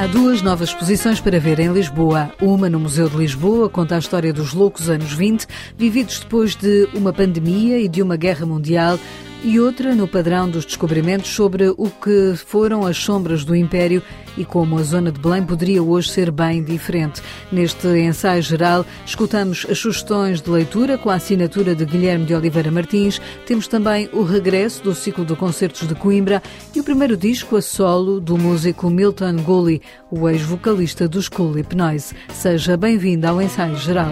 Há 0.00 0.06
duas 0.06 0.40
novas 0.40 0.70
exposições 0.70 1.20
para 1.20 1.38
ver 1.38 1.60
em 1.60 1.70
Lisboa. 1.70 2.32
Uma 2.40 2.70
no 2.70 2.80
Museu 2.80 3.06
de 3.06 3.18
Lisboa 3.18 3.68
conta 3.68 3.96
a 3.96 3.98
história 3.98 4.32
dos 4.32 4.54
loucos 4.54 4.88
anos 4.88 5.12
20, 5.12 5.46
vividos 5.76 6.20
depois 6.20 6.56
de 6.56 6.88
uma 6.94 7.12
pandemia 7.12 7.78
e 7.78 7.86
de 7.86 8.00
uma 8.00 8.16
guerra 8.16 8.46
mundial, 8.46 8.98
e 9.42 9.58
outra 9.58 9.94
no 9.94 10.06
padrão 10.06 10.48
dos 10.48 10.64
descobrimentos 10.64 11.30
sobre 11.30 11.68
o 11.68 11.88
que 11.88 12.34
foram 12.36 12.86
as 12.86 12.96
sombras 12.96 13.44
do 13.44 13.56
Império 13.56 14.02
e 14.36 14.44
como 14.44 14.78
a 14.78 14.82
zona 14.82 15.10
de 15.10 15.18
Belém 15.18 15.42
poderia 15.42 15.82
hoje 15.82 16.10
ser 16.10 16.30
bem 16.30 16.62
diferente. 16.62 17.22
Neste 17.50 17.86
ensaio 17.98 18.42
geral, 18.42 18.86
escutamos 19.04 19.66
as 19.68 19.78
sugestões 19.78 20.40
de 20.40 20.50
leitura 20.50 20.96
com 20.96 21.10
a 21.10 21.14
assinatura 21.14 21.74
de 21.74 21.84
Guilherme 21.84 22.24
de 22.24 22.34
Oliveira 22.34 22.70
Martins. 22.70 23.20
Temos 23.46 23.66
também 23.66 24.08
o 24.12 24.22
regresso 24.22 24.82
do 24.82 24.94
ciclo 24.94 25.24
de 25.24 25.34
concertos 25.34 25.86
de 25.86 25.94
Coimbra 25.94 26.42
e 26.74 26.80
o 26.80 26.84
primeiro 26.84 27.16
disco 27.16 27.56
a 27.56 27.62
solo 27.62 28.20
do 28.20 28.36
músico 28.38 28.90
Milton 28.90 29.36
Gully, 29.36 29.82
o 30.10 30.28
ex-vocalista 30.28 31.08
dos 31.08 31.28
Cool 31.28 31.54
Noise. 31.74 32.14
Seja 32.32 32.76
bem-vindo 32.76 33.26
ao 33.26 33.40
ensaio 33.40 33.76
geral. 33.76 34.10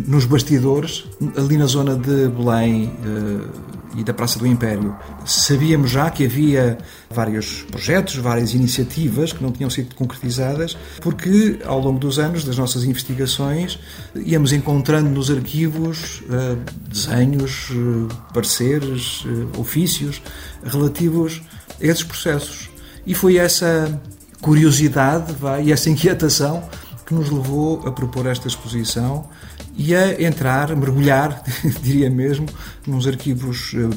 nos 0.07 0.25
bastidores, 0.25 1.05
ali 1.37 1.57
na 1.57 1.67
zona 1.67 1.97
de 1.97 2.29
Belém 2.29 2.93
eh, 3.05 3.72
e 3.97 4.03
da 4.03 4.15
Praça 4.15 4.39
do 4.39 4.47
Império. 4.47 4.97
Sabíamos 5.25 5.91
já 5.91 6.11
que 6.11 6.25
havia 6.25 6.79
vários 7.11 7.63
projetos, 7.63 8.17
várias 8.17 8.55
iniciativas 8.55 9.33
que 9.33 9.43
não 9.43 9.53
tinham 9.53 9.71
sido 9.71 9.95
concretizadas, 9.95 10.77
porque 11.01 11.59
ao 11.65 11.81
longo 11.81 11.99
dos 11.99 12.19
anos 12.19 12.45
das 12.45 12.57
nossas 12.57 12.85
investigações 12.85 13.79
íamos 14.15 14.53
encontrando 14.53 15.11
nos 15.11 15.31
arquivos 15.31 16.23
uh, 16.23 16.59
desenhos, 16.89 17.71
uh, 17.71 18.09
pareceres, 18.33 19.25
uh, 19.25 19.61
ofícios 19.61 20.23
relativos 20.65 21.43
a 21.81 21.87
esses 21.87 22.03
processos. 22.03 22.71
E 23.07 23.15
foi 23.15 23.37
essa 23.37 24.01
curiosidade 24.41 25.35
e 25.65 25.73
essa 25.73 25.91
inquietação 25.91 26.63
que 27.07 27.15
nos 27.15 27.31
levou 27.31 27.87
a 27.87 27.93
propor 27.93 28.27
esta 28.27 28.49
exposição 28.49 29.29
e 29.77 29.95
a 29.95 30.23
entrar, 30.23 30.75
mergulhar, 30.77 31.43
diria 31.83 32.11
mesmo, 32.11 32.47
nos 32.87 33.07
arquivos 33.07 33.73
uh, 33.75 33.91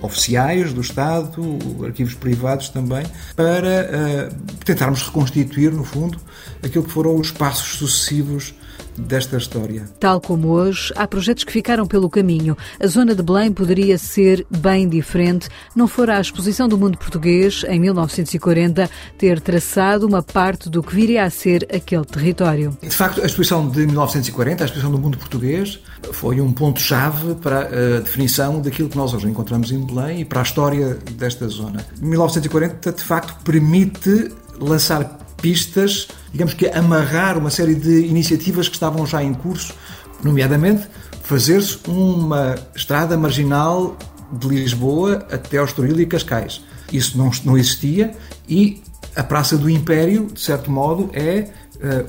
oficiais 0.00 0.72
do 0.72 0.80
Estado, 0.80 1.42
arquivos 1.84 2.14
privados 2.14 2.68
também, 2.68 3.04
para 3.34 4.30
uh, 4.30 4.54
tentarmos 4.64 5.02
reconstituir, 5.02 5.72
no 5.72 5.84
fundo, 5.84 6.18
aquilo 6.62 6.84
que 6.84 6.90
foram 6.90 7.16
os 7.16 7.30
passos 7.30 7.78
sucessivos 7.78 8.54
desta 8.98 9.36
história. 9.36 9.88
Tal 10.00 10.20
como 10.20 10.48
hoje, 10.48 10.92
há 10.96 11.06
projetos 11.06 11.44
que 11.44 11.52
ficaram 11.52 11.86
pelo 11.86 12.08
caminho. 12.08 12.56
A 12.80 12.86
zona 12.86 13.14
de 13.14 13.22
Belém 13.22 13.52
poderia 13.52 13.98
ser 13.98 14.46
bem 14.50 14.88
diferente, 14.88 15.48
não 15.74 15.86
fora 15.86 16.16
a 16.16 16.20
exposição 16.20 16.68
do 16.68 16.78
mundo 16.78 16.98
português, 16.98 17.64
em 17.68 17.80
1940, 17.80 18.90
ter 19.18 19.40
traçado 19.40 20.06
uma 20.06 20.22
parte 20.22 20.68
do 20.68 20.82
que 20.82 20.94
viria 20.94 21.24
a 21.24 21.30
ser 21.30 21.66
aquele 21.74 22.04
território. 22.04 22.76
De 22.82 22.90
facto, 22.90 23.22
a 23.22 23.26
exposição 23.26 23.68
de 23.68 23.86
1940, 23.86 24.62
a 24.62 24.66
exposição 24.66 24.90
do 24.90 24.98
mundo 24.98 25.18
português, 25.18 25.80
foi 26.12 26.40
um 26.40 26.52
ponto-chave 26.52 27.34
para 27.36 27.96
a 27.96 28.00
definição 28.00 28.60
daquilo 28.60 28.88
que 28.88 28.96
nós 28.96 29.12
hoje 29.12 29.26
encontramos 29.28 29.70
em 29.70 29.84
Belém 29.84 30.20
e 30.20 30.24
para 30.24 30.40
a 30.40 30.42
história 30.42 30.98
desta 31.12 31.48
zona. 31.48 31.84
1940, 32.00 32.92
de 32.92 33.02
facto, 33.02 33.34
permite 33.44 34.30
lançar 34.58 35.18
pistas, 35.40 36.08
digamos 36.36 36.52
que 36.52 36.66
amarrar 36.68 37.38
uma 37.38 37.48
série 37.48 37.74
de 37.74 38.04
iniciativas 38.04 38.68
que 38.68 38.74
estavam 38.76 39.06
já 39.06 39.24
em 39.24 39.32
curso, 39.32 39.72
nomeadamente 40.22 40.86
fazer-se 41.22 41.78
uma 41.88 42.54
estrada 42.74 43.16
marginal 43.16 43.96
de 44.30 44.46
Lisboa 44.48 45.26
até 45.32 45.56
ao 45.56 45.64
Estoril 45.64 45.98
e 45.98 46.04
Cascais. 46.04 46.62
Isso 46.92 47.16
não, 47.16 47.30
não 47.42 47.56
existia 47.56 48.14
e 48.46 48.82
a 49.16 49.22
Praça 49.22 49.56
do 49.56 49.70
Império, 49.70 50.26
de 50.26 50.38
certo 50.38 50.70
modo, 50.70 51.08
é 51.14 51.48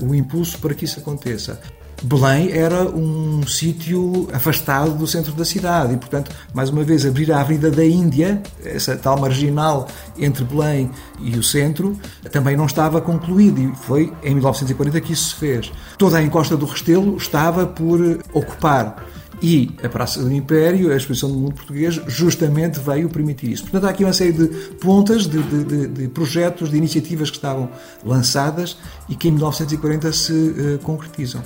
uh, 0.00 0.06
o 0.06 0.14
impulso 0.14 0.58
para 0.58 0.74
que 0.74 0.84
isso 0.84 1.00
aconteça. 1.00 1.58
Belém 2.02 2.52
era 2.52 2.84
um 2.84 3.46
sítio 3.46 4.28
afastado 4.32 4.94
do 4.94 5.06
centro 5.06 5.32
da 5.32 5.44
cidade 5.44 5.94
e, 5.94 5.96
portanto, 5.96 6.30
mais 6.54 6.70
uma 6.70 6.84
vez, 6.84 7.04
abrir 7.04 7.32
a 7.32 7.40
Avenida 7.40 7.70
da 7.70 7.84
Índia, 7.84 8.40
essa 8.64 8.96
tal 8.96 9.18
marginal 9.18 9.88
entre 10.16 10.44
Belém 10.44 10.90
e 11.20 11.36
o 11.36 11.42
centro, 11.42 11.98
também 12.30 12.56
não 12.56 12.66
estava 12.66 13.00
concluído 13.00 13.60
e 13.60 13.74
foi 13.74 14.12
em 14.22 14.34
1940 14.34 15.00
que 15.00 15.12
isso 15.12 15.30
se 15.30 15.34
fez. 15.34 15.72
Toda 15.96 16.18
a 16.18 16.22
encosta 16.22 16.56
do 16.56 16.66
Restelo 16.66 17.16
estava 17.16 17.66
por 17.66 18.00
ocupar 18.32 19.04
e 19.42 19.70
a 19.82 19.88
Praça 19.88 20.20
do 20.20 20.32
Império, 20.32 20.92
a 20.92 20.96
exposição 20.96 21.30
do 21.30 21.38
mundo 21.38 21.54
português, 21.54 22.00
justamente 22.06 22.80
veio 22.80 23.08
permitir 23.08 23.52
isso. 23.52 23.62
Portanto, 23.62 23.86
há 23.86 23.90
aqui 23.90 24.04
uma 24.04 24.12
série 24.12 24.32
de 24.32 24.46
pontas, 24.76 25.26
de, 25.26 25.40
de, 25.42 25.86
de 25.86 26.08
projetos, 26.08 26.70
de 26.70 26.76
iniciativas 26.76 27.30
que 27.30 27.36
estavam 27.36 27.68
lançadas 28.04 28.76
e 29.08 29.14
que 29.14 29.28
em 29.28 29.32
1940 29.32 30.12
se 30.12 30.32
uh, 30.32 30.78
concretizam. 30.82 31.42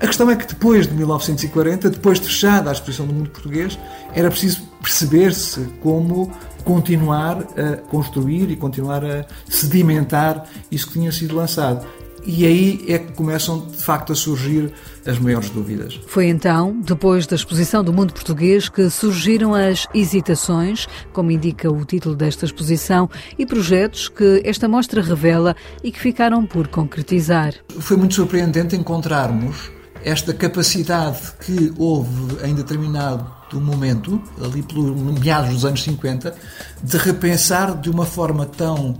A 0.00 0.06
questão 0.06 0.30
é 0.30 0.36
que 0.36 0.46
depois 0.46 0.86
de 0.86 0.94
1940, 0.94 1.90
depois 1.90 2.20
de 2.20 2.26
fechada 2.26 2.68
a 2.68 2.72
exposição 2.72 3.06
do 3.06 3.14
mundo 3.14 3.30
português, 3.30 3.78
era 4.14 4.30
preciso 4.30 4.62
perceber-se 4.82 5.60
como 5.80 6.30
continuar 6.64 7.38
a 7.56 7.76
construir 7.88 8.50
e 8.50 8.56
continuar 8.56 9.04
a 9.04 9.24
sedimentar 9.48 10.46
isso 10.70 10.88
que 10.88 10.94
tinha 10.94 11.10
sido 11.12 11.34
lançado. 11.34 11.86
E 12.26 12.44
aí 12.44 12.84
é 12.88 12.98
que 12.98 13.12
começam 13.12 13.66
de 13.66 13.76
facto 13.76 14.12
a 14.12 14.16
surgir 14.16 14.72
as 15.06 15.16
maiores 15.16 15.48
dúvidas. 15.48 16.00
Foi 16.08 16.26
então, 16.26 16.76
depois 16.80 17.24
da 17.24 17.36
exposição 17.36 17.84
do 17.84 17.92
mundo 17.92 18.12
português, 18.12 18.68
que 18.68 18.90
surgiram 18.90 19.54
as 19.54 19.86
hesitações, 19.94 20.88
como 21.12 21.30
indica 21.30 21.70
o 21.70 21.84
título 21.84 22.16
desta 22.16 22.44
exposição, 22.44 23.08
e 23.38 23.46
projetos 23.46 24.08
que 24.08 24.42
esta 24.44 24.66
mostra 24.66 25.00
revela 25.00 25.54
e 25.84 25.92
que 25.92 26.00
ficaram 26.00 26.44
por 26.44 26.66
concretizar. 26.66 27.54
Foi 27.78 27.96
muito 27.96 28.14
surpreendente 28.14 28.74
encontrarmos 28.74 29.75
esta 30.04 30.32
capacidade 30.32 31.32
que 31.40 31.72
houve 31.78 32.44
em 32.44 32.54
determinado 32.54 33.36
momento, 33.54 34.20
ali 34.42 34.62
pelo 34.62 34.94
meados 34.94 35.50
dos 35.54 35.64
anos 35.64 35.82
50, 35.82 36.34
de 36.82 36.96
repensar 36.98 37.78
de 37.80 37.88
uma 37.88 38.04
forma 38.04 38.44
tão 38.44 38.96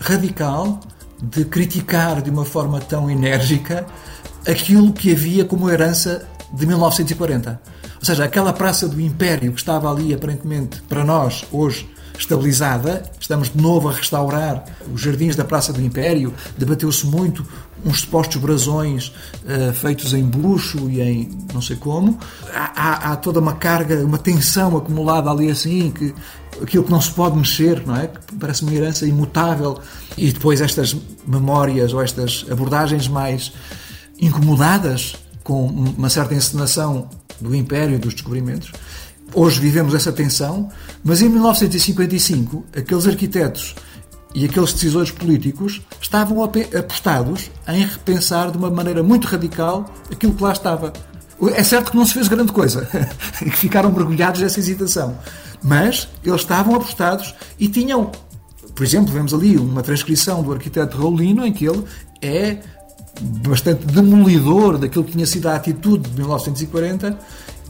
radical, 0.00 0.80
de 1.22 1.44
criticar 1.44 2.20
de 2.20 2.30
uma 2.30 2.44
forma 2.44 2.80
tão 2.80 3.10
enérgica 3.10 3.86
aquilo 4.46 4.92
que 4.92 5.12
havia 5.12 5.44
como 5.44 5.70
herança 5.70 6.26
de 6.52 6.66
1940. 6.66 7.60
Ou 7.98 8.04
seja, 8.04 8.24
aquela 8.24 8.52
Praça 8.52 8.88
do 8.88 9.00
Império 9.00 9.52
que 9.52 9.60
estava 9.60 9.90
ali 9.90 10.12
aparentemente 10.12 10.82
para 10.88 11.04
nós 11.04 11.44
hoje 11.52 11.88
estabilizada, 12.18 13.02
estamos 13.18 13.50
de 13.50 13.60
novo 13.60 13.88
a 13.88 13.92
restaurar 13.92 14.64
os 14.92 15.00
jardins 15.00 15.36
da 15.36 15.44
Praça 15.44 15.72
do 15.72 15.80
Império, 15.82 16.32
debateu-se 16.56 17.06
muito 17.06 17.46
uns 17.84 18.00
supostos 18.00 18.36
brasões 18.36 19.12
uh, 19.44 19.72
feitos 19.72 20.12
em 20.12 20.24
bruxo 20.24 20.88
e 20.88 21.00
em 21.00 21.30
não 21.52 21.60
sei 21.60 21.76
como. 21.76 22.18
Há, 22.54 23.12
há, 23.12 23.16
toda 23.16 23.40
uma 23.40 23.54
carga, 23.54 24.04
uma 24.04 24.18
tensão 24.18 24.76
acumulada 24.76 25.30
ali 25.30 25.50
assim, 25.50 25.90
que 25.90 26.14
aquilo 26.62 26.84
que 26.84 26.90
não 26.90 27.00
se 27.00 27.10
pode 27.10 27.36
mexer, 27.36 27.84
não 27.86 27.96
é? 27.96 28.10
Parece 28.38 28.62
uma 28.62 28.72
herança 28.72 29.06
imutável. 29.06 29.80
E 30.16 30.30
depois 30.32 30.60
estas 30.60 30.96
memórias 31.26 31.92
ou 31.92 32.02
estas 32.02 32.46
abordagens 32.50 33.08
mais 33.08 33.52
incomodadas 34.20 35.16
com 35.42 35.66
uma 35.66 36.08
certa 36.08 36.34
encenação 36.34 37.08
do 37.40 37.54
Império 37.54 37.98
dos 37.98 38.14
descobrimentos. 38.14 38.70
Hoje 39.34 39.60
vivemos 39.60 39.94
essa 39.94 40.12
tensão, 40.12 40.68
mas 41.02 41.22
em 41.22 41.28
1955, 41.28 42.64
aqueles 42.76 43.06
arquitetos 43.06 43.74
e 44.34 44.44
aqueles 44.44 44.72
decisores 44.74 45.10
políticos 45.10 45.80
estavam 46.00 46.44
apostados 46.44 47.50
em 47.68 47.82
repensar 47.84 48.50
de 48.50 48.58
uma 48.58 48.70
maneira 48.70 49.02
muito 49.02 49.26
radical 49.26 49.86
aquilo 50.10 50.34
que 50.34 50.42
lá 50.42 50.52
estava. 50.52 50.92
É 51.54 51.64
certo 51.64 51.90
que 51.90 51.96
não 51.96 52.04
se 52.04 52.12
fez 52.12 52.28
grande 52.28 52.52
coisa, 52.52 52.86
que 53.38 53.56
ficaram 53.56 53.90
mergulhados 53.90 54.40
nessa 54.42 54.60
hesitação. 54.60 55.16
Mas 55.62 56.08
eles 56.22 56.42
estavam 56.42 56.74
apostados 56.74 57.34
e 57.58 57.68
tinham, 57.68 58.12
por 58.74 58.84
exemplo, 58.84 59.12
vemos 59.12 59.32
ali 59.32 59.56
uma 59.56 59.82
transcrição 59.82 60.42
do 60.42 60.52
arquiteto 60.52 60.98
Raulino 60.98 61.46
em 61.46 61.52
que 61.52 61.64
ele 61.64 61.84
é 62.20 62.58
bastante 63.20 63.86
demolidor 63.86 64.76
daquilo 64.76 65.04
que 65.04 65.12
tinha 65.12 65.26
sido 65.26 65.48
a 65.48 65.56
atitude 65.56 66.10
de 66.10 66.16
1940 66.18 67.18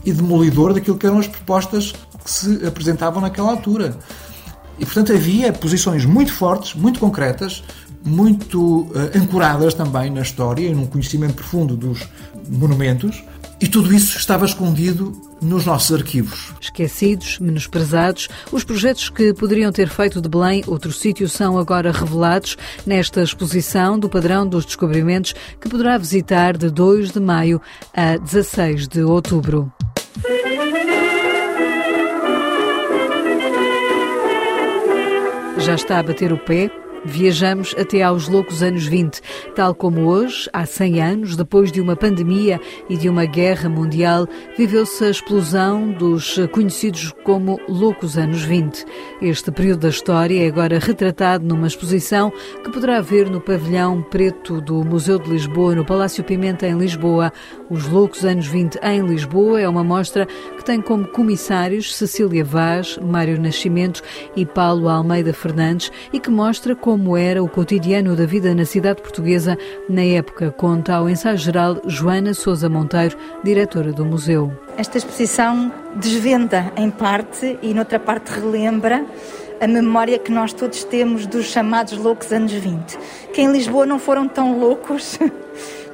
e 0.05 0.11
demolidor 0.11 0.73
daquilo 0.73 0.97
que 0.97 1.05
eram 1.05 1.19
as 1.19 1.27
propostas 1.27 1.93
que 2.23 2.29
se 2.29 2.65
apresentavam 2.65 3.21
naquela 3.21 3.49
altura. 3.49 3.97
E, 4.79 4.85
portanto, 4.85 5.13
havia 5.13 5.53
posições 5.53 6.05
muito 6.05 6.33
fortes, 6.33 6.73
muito 6.73 6.99
concretas, 6.99 7.63
muito 8.05 8.81
uh, 8.81 9.17
ancoradas 9.17 9.73
também 9.73 10.09
na 10.09 10.21
história 10.21 10.67
e 10.67 10.73
num 10.73 10.85
conhecimento 10.85 11.35
profundo 11.35 11.75
dos 11.75 12.07
monumentos, 12.49 13.23
e 13.61 13.67
tudo 13.67 13.93
isso 13.93 14.17
estava 14.17 14.45
escondido 14.45 15.13
nos 15.41 15.65
nossos 15.65 15.95
arquivos. 15.95 16.53
Esquecidos, 16.59 17.39
menosprezados, 17.39 18.27
os 18.51 18.63
projetos 18.63 19.09
que 19.09 19.33
poderiam 19.33 19.71
ter 19.71 19.87
feito 19.87 20.19
de 20.19 20.27
Belém 20.27 20.63
outro 20.67 20.91
sítio 20.91 21.29
são 21.29 21.57
agora 21.57 21.91
revelados 21.91 22.57
nesta 22.85 23.21
exposição 23.21 23.97
do 23.97 24.09
Padrão 24.09 24.45
dos 24.45 24.65
Descobrimentos 24.65 25.33
que 25.61 25.69
poderá 25.69 25.97
visitar 25.97 26.57
de 26.57 26.69
2 26.69 27.11
de 27.11 27.21
maio 27.21 27.61
a 27.93 28.17
16 28.17 28.87
de 28.87 29.01
outubro. 29.01 29.71
Já 35.57 35.75
está 35.75 35.99
a 35.99 36.03
bater 36.03 36.31
o 36.31 36.37
pé 36.37 36.69
Viajamos 37.05 37.75
até 37.77 38.01
aos 38.01 38.29
loucos 38.29 38.63
anos 38.63 38.85
20, 38.85 39.19
tal 39.55 39.75
como 39.75 40.05
hoje, 40.05 40.49
há 40.53 40.65
100 40.65 41.01
anos, 41.01 41.35
depois 41.35 41.69
de 41.69 41.81
uma 41.81 41.97
pandemia 41.97 42.61
e 42.89 42.95
de 42.95 43.09
uma 43.09 43.25
guerra 43.25 43.67
mundial, 43.67 44.25
viveu-se 44.57 45.03
a 45.03 45.09
explosão 45.09 45.91
dos 45.91 46.39
conhecidos 46.53 47.13
como 47.25 47.59
loucos 47.67 48.17
anos 48.17 48.43
20. 48.43 48.85
Este 49.21 49.51
período 49.51 49.81
da 49.81 49.89
história 49.89 50.45
é 50.45 50.47
agora 50.47 50.79
retratado 50.79 51.45
numa 51.45 51.67
exposição 51.67 52.31
que 52.63 52.71
poderá 52.71 53.01
ver 53.01 53.29
no 53.29 53.41
pavilhão 53.41 54.01
preto 54.01 54.61
do 54.61 54.81
Museu 54.85 55.19
de 55.19 55.29
Lisboa, 55.29 55.75
no 55.75 55.85
Palácio 55.85 56.23
Pimenta, 56.23 56.65
em 56.65 56.77
Lisboa. 56.77 57.33
Os 57.73 57.87
loucos 57.87 58.23
anos 58.23 58.45
20 58.45 58.77
em 58.83 59.01
Lisboa 59.01 59.59
é 59.59 59.67
uma 59.67 59.83
mostra 59.83 60.27
que 60.27 60.63
tem 60.63 60.79
como 60.79 61.07
comissários 61.07 61.95
Cecília 61.95 62.45
Vaz, 62.45 62.99
Mário 62.99 63.41
Nascimento 63.41 64.03
e 64.35 64.45
Paulo 64.45 64.87
Almeida 64.87 65.33
Fernandes 65.33 65.91
e 66.13 66.19
que 66.19 66.29
mostra 66.29 66.75
como 66.75 67.17
era 67.17 67.41
o 67.41 67.49
cotidiano 67.49 68.15
da 68.15 68.27
vida 68.27 68.53
na 68.53 68.63
cidade 68.63 69.01
portuguesa 69.01 69.57
na 69.89 70.03
época, 70.03 70.51
conta 70.51 70.93
ao 70.93 71.09
ensaio 71.09 71.35
geral 71.35 71.81
Joana 71.87 72.35
Sousa 72.35 72.69
Monteiro, 72.69 73.17
diretora 73.43 73.91
do 73.91 74.05
museu. 74.05 74.53
Esta 74.77 74.99
exposição 74.99 75.73
desvenda 75.95 76.71
em 76.77 76.91
parte 76.91 77.57
e 77.59 77.73
noutra 77.73 77.99
parte 77.99 78.27
relembra 78.39 79.03
a 79.59 79.67
memória 79.67 80.19
que 80.19 80.31
nós 80.31 80.53
todos 80.53 80.83
temos 80.83 81.25
dos 81.25 81.47
chamados 81.47 81.97
loucos 81.97 82.31
anos 82.31 82.51
20, 82.51 82.99
que 83.33 83.41
em 83.41 83.51
Lisboa 83.51 83.87
não 83.87 83.97
foram 83.97 84.27
tão 84.27 84.59
loucos 84.59 85.17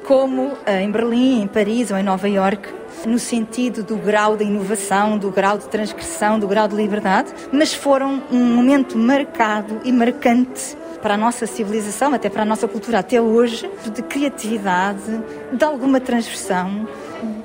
como 0.10 0.58
eh, 0.66 0.82
em 0.82 0.90
Berlim, 0.90 1.44
em 1.44 1.48
Paris 1.48 1.92
ou 1.92 1.98
em 1.98 2.02
Nova 2.02 2.28
Iorque, 2.28 2.74
no 3.06 3.20
sentido 3.20 3.84
do 3.84 3.96
grau 3.96 4.36
de 4.36 4.44
inovação, 4.44 5.20
do 5.20 5.30
grau 5.30 5.56
de 5.56 5.70
transgressão, 5.70 6.40
do 6.40 6.48
grau 6.48 6.68
de 6.68 6.76
liberdade, 6.76 7.32
mas 7.54 7.76
foram 7.76 8.24
um 8.32 8.44
momento 8.44 8.98
marcado 8.98 9.80
e 9.84 9.92
marcante 9.92 10.76
para 11.00 11.14
a 11.14 11.18
nossa 11.18 11.46
civilização, 11.46 12.12
até 12.12 12.28
para 12.28 12.42
a 12.42 12.46
nossa 12.46 12.68
cultura 12.68 12.98
até 12.98 13.22
hoje, 13.22 13.70
de 13.94 14.02
criatividade, 14.02 15.22
de 15.54 15.64
alguma 15.64 16.00
transversão, 16.00 16.88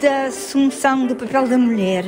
da 0.00 0.28
assunção 0.28 1.06
do 1.06 1.14
papel 1.14 1.46
da 1.46 1.58
mulher, 1.58 2.06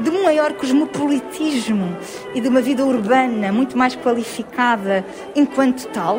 de 0.00 0.10
um 0.10 0.24
maior 0.24 0.52
cosmopolitismo 0.54 1.96
e 2.34 2.40
de 2.40 2.48
uma 2.48 2.60
vida 2.60 2.84
urbana 2.84 3.52
muito 3.52 3.78
mais 3.78 3.94
qualificada 3.94 5.04
enquanto 5.36 5.86
tal, 5.90 6.18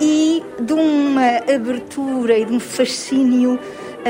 e 0.00 0.42
de 0.60 0.72
uma 0.72 1.38
abertura 1.52 2.38
e 2.38 2.44
de 2.44 2.52
um 2.52 2.60
fascínio 2.60 3.58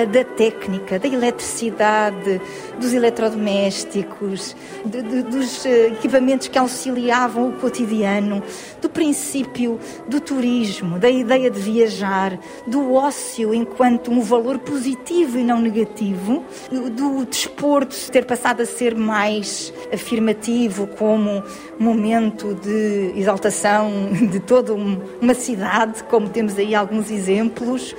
da 0.04 0.24
técnica, 0.24 0.98
da 0.98 1.06
eletricidade, 1.06 2.40
dos 2.80 2.92
eletrodomésticos, 2.92 4.56
de, 4.84 5.02
de, 5.02 5.22
dos 5.22 5.64
eh, 5.64 5.88
equipamentos 5.88 6.48
que 6.48 6.58
auxiliavam 6.58 7.50
o 7.50 7.52
cotidiano, 7.52 8.42
do 8.82 8.88
princípio 8.88 9.78
do 10.08 10.20
turismo, 10.20 10.98
da 10.98 11.08
ideia 11.08 11.50
de 11.50 11.60
viajar, 11.60 12.38
do 12.66 12.94
ócio 12.94 13.54
enquanto 13.54 14.10
um 14.10 14.20
valor 14.20 14.58
positivo 14.58 15.38
e 15.38 15.44
não 15.44 15.60
negativo, 15.60 16.44
do 16.70 17.24
desporto 17.24 17.94
ter 18.10 18.24
passado 18.24 18.62
a 18.62 18.66
ser 18.66 18.96
mais 18.96 19.72
afirmativo 19.92 20.86
como 20.88 21.42
momento 21.78 22.54
de 22.54 23.12
exaltação 23.16 24.10
de 24.30 24.40
toda 24.40 24.74
uma 24.74 25.34
cidade, 25.34 26.02
como 26.04 26.28
temos 26.28 26.58
aí 26.58 26.74
alguns 26.74 27.10
exemplos 27.10 27.94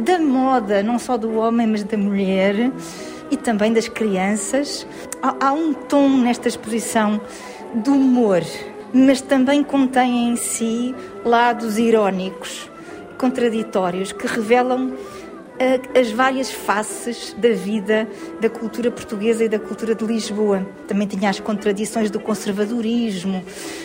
da 0.00 0.18
moda, 0.18 0.82
não 0.82 0.98
só 0.98 1.16
do 1.16 1.34
homem, 1.36 1.66
mas 1.66 1.84
da 1.84 1.96
mulher 1.96 2.70
e 3.30 3.36
também 3.36 3.72
das 3.72 3.88
crianças. 3.88 4.86
Há, 5.22 5.48
há 5.48 5.52
um 5.52 5.72
tom 5.72 6.08
nesta 6.08 6.48
exposição 6.48 7.20
de 7.74 7.90
humor, 7.90 8.42
mas 8.92 9.20
também 9.20 9.62
contém 9.62 10.28
em 10.28 10.36
si 10.36 10.94
lados 11.24 11.78
irónicos, 11.78 12.70
contraditórios, 13.18 14.12
que 14.12 14.26
revelam 14.26 14.92
as 15.98 16.10
várias 16.10 16.50
faces 16.50 17.36
da 17.38 17.50
vida 17.50 18.08
da 18.40 18.50
cultura 18.50 18.90
portuguesa 18.90 19.44
e 19.44 19.48
da 19.48 19.58
cultura 19.58 19.94
de 19.94 20.04
Lisboa. 20.04 20.66
Também 20.88 21.06
tinha 21.06 21.30
as 21.30 21.38
contradições 21.38 22.10
do 22.10 22.18
conservadorismo, 22.18 23.44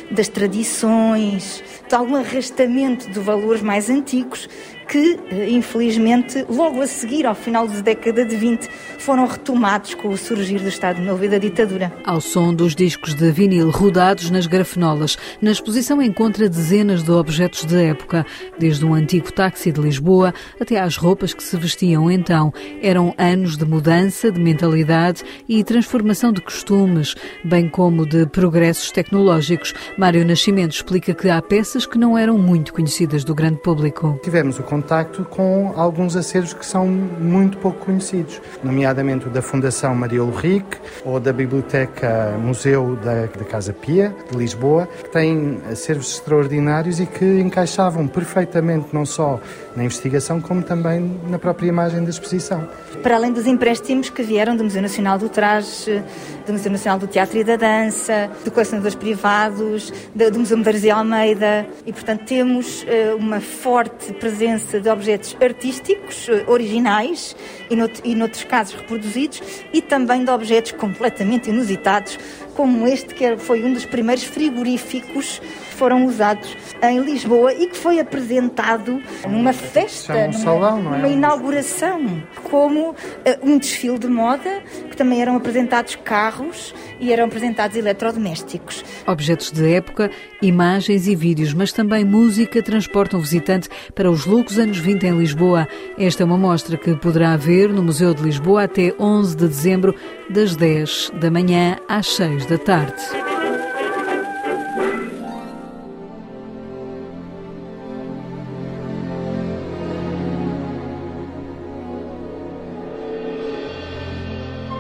das 0.10 0.28
tradições, 0.28 1.64
de 1.88 1.94
algum 1.94 2.16
arrastamento 2.16 3.10
de 3.12 3.20
valores 3.20 3.62
mais 3.62 3.90
antigos 3.90 4.50
que, 4.88 5.20
eh, 5.30 5.50
infelizmente, 5.50 6.46
logo 6.50 6.82
a 6.82 6.88
seguir, 6.88 7.26
ao 7.26 7.36
final 7.36 7.68
da 7.68 7.82
década 7.82 8.26
de 8.26 8.36
20, 8.36 8.70
foram 8.98 9.26
retomados 9.26 9.94
com 9.94 10.10
o 10.10 10.18
surgir 10.18 10.60
do 10.60 10.70
Estado 10.70 11.02
Novo 11.02 11.24
e 11.26 11.30
da 11.30 11.38
ditadura. 11.38 11.94
Ao 12.06 12.22
som 12.22 12.54
dos 12.54 12.74
discos 12.76 13.14
de 13.14 13.32
vinil 13.32 13.70
rodados 13.70 14.30
nas 14.30 14.48
grafenolas, 14.48 15.18
na 15.42 15.52
exposição 15.52 16.02
encontra 16.02 16.50
dezenas 16.50 17.04
de 17.04 17.12
objetos 17.12 17.66
de 17.66 17.76
época, 17.84 18.26
desde 18.58 18.86
um 18.86 18.94
antigo 18.94 19.32
táxi 19.32 19.72
de 19.72 19.82
Lisboa 19.82 20.34
até 20.60 20.80
às 20.80 20.98
roupas 20.98 21.34
que 21.34 21.44
se 21.44 21.58
vestiam 21.58 22.10
então. 22.10 22.54
Eram 22.82 23.14
anos 23.18 23.58
de 23.58 23.66
mudança, 23.66 24.32
de 24.32 24.40
mentalidade 24.40 25.24
e 25.48 25.64
transformação 25.64 26.32
de 26.32 26.42
costumes, 26.42 27.16
bem 27.44 27.70
como 27.70 28.06
de 28.06 28.26
progressos 28.26 28.92
tecnológicos. 28.92 29.74
Mário 29.98 30.26
Nascimento 30.26 30.74
explica 30.74 31.14
que 31.14 31.30
há 31.30 31.42
peças 31.42 31.86
que 31.86 31.98
não 31.98 32.18
eram 32.18 32.38
muito 32.38 32.74
conhecidas 32.74 33.24
do 33.24 33.36
grande 33.36 33.58
público. 33.58 34.20
Tivemos 34.24 34.60
o 34.60 34.64
contacto 34.78 35.26
com 35.26 35.74
alguns 35.76 36.16
acervos 36.16 36.54
que 36.54 36.64
são 36.64 36.86
muito 36.86 37.58
pouco 37.58 37.86
conhecidos, 37.86 38.40
nomeadamente 38.64 39.28
o 39.28 39.30
da 39.30 39.42
Fundação 39.42 39.96
Maria 39.96 40.24
Ulrich 40.24 40.66
ou 41.04 41.20
da 41.20 41.34
Biblioteca 41.34 42.38
Museu 42.40 42.96
da, 42.98 43.26
da 43.26 43.46
Casa 43.46 43.74
Pia, 43.74 44.14
de 44.30 44.38
Lisboa, 44.38 44.88
que 45.04 45.10
têm 45.10 45.60
acervos 45.72 46.14
extraordinários 46.14 47.00
e 47.00 47.08
que 47.08 47.26
encaixavam 47.26 48.08
perfeitamente 48.08 48.90
não 48.94 49.04
só 49.04 49.40
na 49.76 49.84
investigação, 49.84 50.40
como 50.40 50.62
também 50.62 51.20
na 51.28 51.40
própria 51.40 51.68
imagem 51.68 52.04
da 52.04 52.12
exposição. 52.12 52.70
Para 53.02 53.16
além 53.16 53.34
dos 53.34 53.48
empréstimos 53.48 54.12
que 54.12 54.22
vieram 54.22 54.56
do 54.56 54.64
Museu 54.64 54.82
Nacional 54.82 55.18
do 55.18 55.28
Traje, 55.28 56.04
do 56.48 56.54
Museu 56.54 56.72
Nacional 56.72 56.98
do 56.98 57.08
Teatro 57.08 57.38
e 57.38 57.44
da 57.44 57.58
Dança, 57.58 58.32
de 58.44 58.50
colecionadores 58.50 58.96
privados, 58.96 59.92
do 60.16 60.40
Museu 60.40 60.58
Maria 60.58 60.96
Almeida, 60.96 61.68
e 61.86 61.92
portanto 61.92 62.24
temos 62.24 62.84
uh, 62.84 63.18
uma 63.18 63.42
forte 63.42 64.14
presença 64.14 64.80
de 64.80 64.90
objetos 64.90 65.36
artísticos 65.42 66.30
eh, 66.30 66.46
originais 66.48 67.36
e, 67.70 67.76
nout 67.76 68.02
e 68.04 68.16
noutros 68.16 68.46
casos 68.46 68.76
reproduzidos 68.76 69.42
e 69.74 69.82
também 69.82 70.24
de 70.24 70.32
objetos 70.32 70.72
completamente 70.72 71.50
inusitados, 71.50 72.18
como 72.56 72.88
este 72.88 73.14
que 73.14 73.36
foi 73.38 73.64
um 73.64 73.74
dos 73.74 73.86
primeiros 73.86 74.24
frigoríficos 74.24 75.42
foram 75.78 76.06
usados 76.06 76.58
em 76.82 77.00
Lisboa 77.00 77.54
e 77.54 77.68
que 77.68 77.78
foi 77.78 78.00
apresentado 78.00 79.02
numa 79.28 79.54
festa, 79.54 80.14
um 80.14 80.22
numa, 80.24 80.34
salão, 80.34 80.80
é? 80.80 80.98
numa 80.98 81.08
inauguração, 81.08 82.24
como 82.44 82.90
uh, 82.90 82.96
um 83.44 83.58
desfile 83.58 84.00
de 84.00 84.08
moda, 84.08 84.62
que 84.90 84.98
também 84.98 85.22
eram 85.22 85.36
apresentados 85.36 85.96
carros 85.96 86.74
e 87.00 87.14
eram 87.14 87.26
apresentados 87.26 87.78
eletrodomésticos. 87.78 88.84
Objetos 89.06 89.52
de 89.52 89.74
época, 89.74 90.10
imagens 90.42 91.08
e 91.08 91.16
vídeos, 91.16 91.54
mas 91.54 91.72
também 91.72 92.04
música 92.04 92.62
transportam 92.62 93.20
o 93.20 93.24
visitante 93.24 93.70
para 93.94 94.10
os 94.10 94.26
loucos 94.26 94.58
anos 94.58 94.78
20 94.80 95.04
em 95.04 95.18
Lisboa. 95.18 95.68
Esta 95.98 96.24
é 96.24 96.26
uma 96.26 96.38
mostra 96.38 96.76
que 96.76 96.96
poderá 96.96 97.38
ver 97.38 97.70
no 97.70 97.84
Museu 97.84 98.14
de 98.14 98.24
Lisboa 98.24 98.64
até 98.64 98.94
11 99.00 99.38
de 99.38 99.48
dezembro, 99.48 99.96
das 100.30 100.56
10 100.56 101.12
da 101.20 101.30
manhã 101.30 101.78
às 101.88 102.08
6 102.08 102.46
da 102.48 102.58
tarde. 102.58 103.37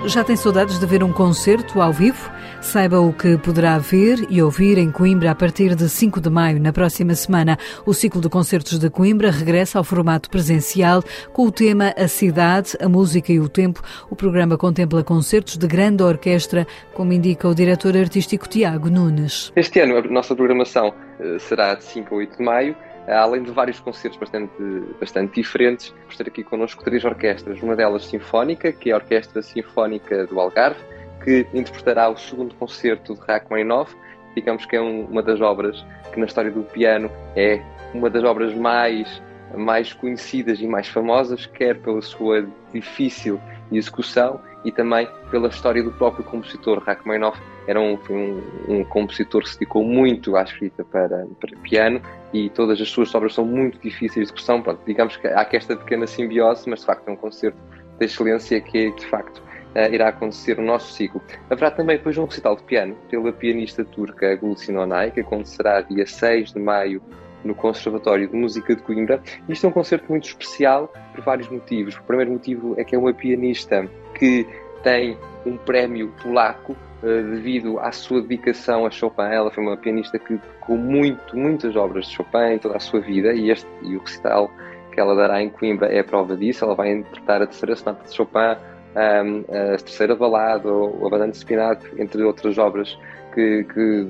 Já 0.07 0.23
tem 0.23 0.37
saudades 0.37 0.79
de 0.79 0.85
ver 0.85 1.03
um 1.03 1.11
concerto 1.11 1.81
ao 1.81 1.91
vivo? 1.91 2.31
Saiba 2.61 2.97
o 2.97 3.11
que 3.11 3.37
poderá 3.37 3.77
ver 3.77 4.25
e 4.29 4.41
ouvir 4.41 4.77
em 4.77 4.89
Coimbra 4.89 5.31
a 5.31 5.35
partir 5.35 5.75
de 5.75 5.89
5 5.89 6.21
de 6.21 6.29
maio, 6.29 6.61
na 6.61 6.71
próxima 6.71 7.13
semana. 7.13 7.57
O 7.85 7.93
ciclo 7.93 8.21
de 8.21 8.29
concertos 8.29 8.79
de 8.79 8.89
Coimbra 8.89 9.29
regressa 9.29 9.77
ao 9.77 9.83
formato 9.83 10.29
presencial 10.29 11.03
com 11.33 11.45
o 11.45 11.51
tema 11.51 11.93
A 11.97 12.07
Cidade, 12.07 12.77
a 12.81 12.87
Música 12.87 13.33
e 13.33 13.39
o 13.39 13.49
Tempo. 13.49 13.81
O 14.09 14.15
programa 14.15 14.57
contempla 14.57 15.03
concertos 15.03 15.57
de 15.57 15.67
grande 15.67 16.01
orquestra, 16.01 16.65
como 16.93 17.11
indica 17.11 17.45
o 17.45 17.53
diretor 17.53 17.97
artístico 17.97 18.47
Tiago 18.47 18.89
Nunes. 18.89 19.51
Este 19.57 19.81
ano 19.81 19.97
a 19.97 20.01
nossa 20.03 20.33
programação 20.33 20.93
eh, 21.19 21.37
será 21.37 21.75
de 21.75 21.83
5 21.83 22.15
a 22.15 22.17
8 22.17 22.37
de 22.37 22.43
maio 22.43 22.75
além 23.07 23.43
de 23.43 23.51
vários 23.51 23.79
concertos 23.79 24.19
bastante, 24.19 24.51
bastante 24.99 25.35
diferentes, 25.35 25.93
vamos 26.01 26.17
ter 26.17 26.27
aqui 26.27 26.43
connosco 26.43 26.83
três 26.83 27.03
orquestras. 27.05 27.61
Uma 27.61 27.75
delas 27.75 28.05
sinfónica, 28.05 28.71
que 28.71 28.89
é 28.89 28.93
a 28.93 28.97
Orquestra 28.97 29.41
Sinfónica 29.41 30.25
do 30.27 30.39
Algarve, 30.39 30.79
que 31.23 31.47
interpretará 31.53 32.09
o 32.09 32.17
segundo 32.17 32.53
concerto 32.55 33.15
de 33.15 33.21
Rachmaninoff. 33.21 33.95
Digamos 34.35 34.65
que 34.65 34.75
é 34.75 34.81
um, 34.81 35.05
uma 35.05 35.23
das 35.23 35.41
obras 35.41 35.85
que 36.11 36.19
na 36.19 36.25
história 36.25 36.51
do 36.51 36.63
piano 36.63 37.09
é 37.35 37.61
uma 37.93 38.09
das 38.09 38.23
obras 38.23 38.53
mais, 38.53 39.21
mais 39.55 39.93
conhecidas 39.93 40.59
e 40.59 40.67
mais 40.67 40.87
famosas, 40.87 41.45
quer 41.45 41.79
pela 41.79 42.01
sua 42.01 42.45
difícil 42.73 43.39
execução 43.71 44.41
e 44.67 44.71
também 44.71 45.07
pela 45.31 45.47
história 45.47 45.81
do 45.81 45.91
próprio 45.93 46.25
compositor. 46.25 46.83
Rachmaninoff 46.83 47.41
era 47.67 47.79
um, 47.79 47.97
um, 48.09 48.41
um, 48.67 48.83
compositor 48.83 49.41
que 49.43 49.49
se 49.49 49.59
dedicou 49.59 49.81
muito 49.81 50.35
à 50.35 50.43
escrita 50.43 50.83
para, 50.83 51.25
para 51.39 51.57
piano 51.63 52.01
e 52.33 52.49
todas 52.49 52.81
as 52.81 52.89
suas 52.89 53.15
obras 53.15 53.33
são 53.33 53.45
muito 53.45 53.79
difíceis 53.79 54.13
de 54.13 54.21
execução. 54.23 54.61
Pronto, 54.61 54.81
digamos 54.85 55.15
que 55.15 55.25
há 55.25 55.47
esta 55.53 55.77
pequena 55.77 56.05
simbiose, 56.05 56.69
mas 56.69 56.81
de 56.81 56.85
facto 56.85 57.07
é 57.07 57.11
um 57.11 57.15
concerto 57.15 57.57
de 57.97 58.05
excelência 58.05 58.59
que 58.59 58.91
de 58.91 59.05
facto 59.05 59.37
uh, 59.37 59.93
irá 59.93 60.09
acontecer 60.09 60.57
no 60.57 60.65
nosso 60.65 60.91
ciclo. 60.91 61.21
Haverá 61.49 61.71
também 61.71 61.95
depois 61.95 62.17
um 62.17 62.25
recital 62.25 62.57
de 62.57 62.63
piano 62.63 62.93
pela 63.09 63.31
pianista 63.31 63.85
turca 63.85 64.35
Gulsin 64.35 64.75
Onay, 64.75 65.11
que 65.11 65.21
acontecerá 65.21 65.79
dia 65.79 66.05
6 66.05 66.51
de 66.51 66.59
maio 66.59 67.01
no 67.45 67.55
Conservatório 67.55 68.27
de 68.27 68.35
Música 68.35 68.75
de 68.75 68.81
Coimbra. 68.81 69.21
Isto 69.47 69.67
é 69.67 69.69
um 69.69 69.71
concerto 69.71 70.05
muito 70.09 70.27
especial 70.27 70.91
por 71.15 71.23
vários 71.23 71.47
motivos. 71.47 71.95
O 71.95 72.03
primeiro 72.03 72.31
motivo 72.33 72.75
é 72.77 72.83
que 72.83 72.95
é 72.95 72.99
uma 72.99 73.13
pianista 73.13 73.89
que 74.17 74.47
tem 74.83 75.17
um 75.45 75.57
prémio 75.57 76.11
polaco 76.21 76.73
uh, 76.73 77.05
devido 77.05 77.79
à 77.79 77.91
sua 77.91 78.21
dedicação 78.21 78.85
a 78.85 78.89
Chopin. 78.89 79.23
Ela 79.23 79.51
foi 79.51 79.63
uma 79.63 79.77
pianista 79.77 80.17
que 80.19 80.37
tocou 80.37 80.77
muito, 80.77 81.37
muitas 81.37 81.75
obras 81.75 82.05
de 82.07 82.15
Chopin 82.15 82.57
toda 82.61 82.77
a 82.77 82.79
sua 82.79 82.99
vida 82.99 83.33
e, 83.33 83.51
este, 83.51 83.67
e 83.83 83.95
o 83.95 83.99
recital 83.99 84.51
que 84.91 84.99
ela 84.99 85.15
dará 85.15 85.41
em 85.41 85.49
Coimbra 85.49 85.87
é 85.87 85.99
a 85.99 86.03
prova 86.03 86.35
disso. 86.35 86.65
Ela 86.65 86.75
vai 86.75 86.91
interpretar 86.91 87.41
a 87.41 87.47
terceira 87.47 87.75
sonata 87.75 88.07
de 88.07 88.15
Chopin, 88.15 88.57
um, 88.95 89.41
a 89.73 89.77
terceira 89.77 90.15
balada, 90.15 90.71
ou 90.71 91.05
a 91.05 91.09
Badante 91.09 91.37
Spinato, 91.37 91.87
entre 91.97 92.23
outras 92.23 92.57
obras 92.57 92.97
que, 93.33 93.63
que 93.65 94.07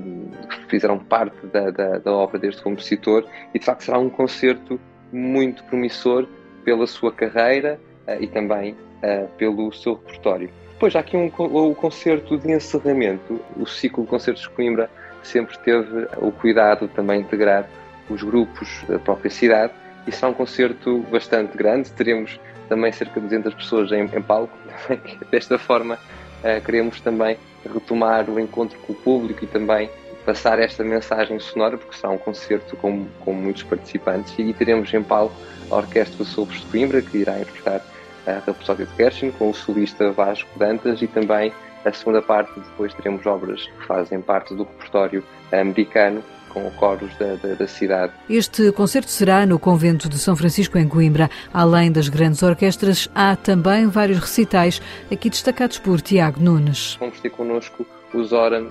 fizeram 0.68 0.98
parte 0.98 1.46
da, 1.48 1.70
da, 1.70 1.98
da, 1.98 2.12
obra 2.12 2.38
deste 2.38 2.62
compositor. 2.62 3.24
E 3.54 3.58
de 3.58 3.64
facto 3.64 3.82
será 3.82 3.98
um 3.98 4.08
concerto 4.08 4.80
muito 5.12 5.62
promissor 5.64 6.26
pela 6.64 6.86
sua 6.86 7.12
carreira 7.12 7.78
uh, 8.06 8.22
e 8.22 8.26
também 8.26 8.74
uh, 9.02 9.28
pelo 9.36 9.72
seu 9.72 9.94
repertório. 9.94 10.50
Depois 10.72 10.94
há 10.94 11.00
aqui 11.00 11.16
um, 11.16 11.30
o 11.38 11.74
concerto 11.74 12.36
de 12.38 12.52
encerramento. 12.52 13.40
O 13.56 13.66
ciclo 13.66 14.04
de 14.04 14.10
concertos 14.10 14.42
de 14.42 14.50
Coimbra 14.50 14.88
sempre 15.22 15.58
teve 15.58 16.06
o 16.18 16.30
cuidado 16.30 16.86
de 16.86 16.94
também 16.94 17.20
integrar 17.20 17.68
os 18.08 18.22
grupos 18.22 18.84
da 18.88 18.98
própria 18.98 19.30
cidade 19.30 19.72
e 20.06 20.12
será 20.12 20.28
um 20.28 20.34
concerto 20.34 21.00
bastante 21.10 21.56
grande. 21.56 21.90
Teremos 21.92 22.38
também 22.68 22.92
cerca 22.92 23.20
de 23.20 23.26
200 23.26 23.54
pessoas 23.54 23.90
em, 23.90 24.04
em 24.04 24.22
palco. 24.22 24.56
Desta 25.30 25.58
forma, 25.58 25.96
uh, 25.96 26.64
queremos 26.64 27.00
também 27.00 27.36
retomar 27.72 28.30
o 28.30 28.38
encontro 28.38 28.78
com 28.80 28.92
o 28.92 28.96
público 28.96 29.44
e 29.44 29.48
também 29.48 29.90
passar 30.24 30.58
esta 30.58 30.84
mensagem 30.84 31.38
sonora, 31.40 31.78
porque 31.78 31.96
será 31.96 32.10
um 32.10 32.18
concerto 32.18 32.76
com, 32.76 33.06
com 33.20 33.32
muitos 33.32 33.62
participantes. 33.62 34.34
E 34.38 34.52
teremos 34.52 34.92
em 34.92 35.02
palco 35.02 35.34
a 35.70 35.76
Orquestra 35.76 36.24
Sopros 36.24 36.60
de 36.60 36.66
Coimbra, 36.66 37.02
que 37.02 37.18
irá 37.18 37.40
interpretar 37.40 37.82
a 38.28 38.42
Rapsódia 38.46 38.86
de 38.86 38.96
Gershwin, 38.96 39.30
com 39.32 39.50
o 39.50 39.54
solista 39.54 40.10
Vasco 40.12 40.48
Dantas 40.58 41.00
e 41.02 41.06
também 41.06 41.52
a 41.84 41.92
segunda 41.92 42.20
parte, 42.20 42.52
depois 42.58 42.92
teremos 42.94 43.24
obras 43.26 43.62
que 43.62 43.86
fazem 43.86 44.20
parte 44.20 44.54
do 44.54 44.64
repertório 44.64 45.24
americano 45.52 46.22
com 46.48 46.70
coros 46.72 47.14
da, 47.18 47.34
da, 47.36 47.54
da, 47.54 47.68
cidade. 47.68 48.12
Este 48.28 48.72
concerto 48.72 49.10
será 49.10 49.44
no 49.46 49.58
Convento 49.58 50.08
de 50.08 50.18
São 50.18 50.34
Francisco, 50.34 50.78
em 50.78 50.88
Coimbra. 50.88 51.30
Além 51.52 51.92
das 51.92 52.08
grandes 52.08 52.42
orquestras, 52.42 53.08
há 53.14 53.36
também 53.36 53.86
vários 53.86 54.18
recitais, 54.18 54.80
aqui 55.12 55.28
destacados 55.28 55.78
por 55.78 56.00
Tiago 56.00 56.40
Nunes. 56.40 56.96
Vamos 56.98 57.20
ter 57.20 57.30
connosco 57.30 57.86
o 58.12 58.24
Zoran 58.24 58.68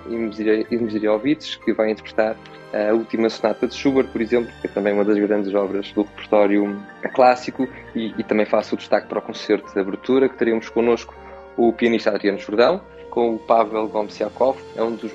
Imziriovic, 0.71 1.59
que 1.59 1.73
vai 1.73 1.91
interpretar 1.91 2.35
a 2.73 2.93
última 2.93 3.29
sonata 3.29 3.67
de 3.67 3.75
Schubert, 3.75 4.07
por 4.07 4.21
exemplo, 4.21 4.51
que 4.61 4.67
é 4.67 4.69
também 4.69 4.93
uma 4.93 5.05
das 5.05 5.17
grandes 5.17 5.53
obras 5.53 5.91
do 5.93 6.01
repertório 6.01 6.83
clássico, 7.13 7.67
e, 7.95 8.13
e 8.17 8.23
também 8.23 8.45
faço 8.45 8.75
o 8.75 8.77
destaque 8.77 9.07
para 9.07 9.19
o 9.19 9.21
concerto 9.21 9.71
de 9.73 9.79
abertura, 9.79 10.27
que 10.27 10.37
teremos 10.37 10.69
connosco 10.69 11.15
o 11.55 11.71
pianista 11.71 12.11
Adriano 12.11 12.39
Jordão, 12.39 12.81
com 13.09 13.35
o 13.35 13.39
Pavel 13.39 13.87
Gomsiakov, 13.87 14.57
é 14.75 14.83
um 14.83 14.95
dos 14.95 15.11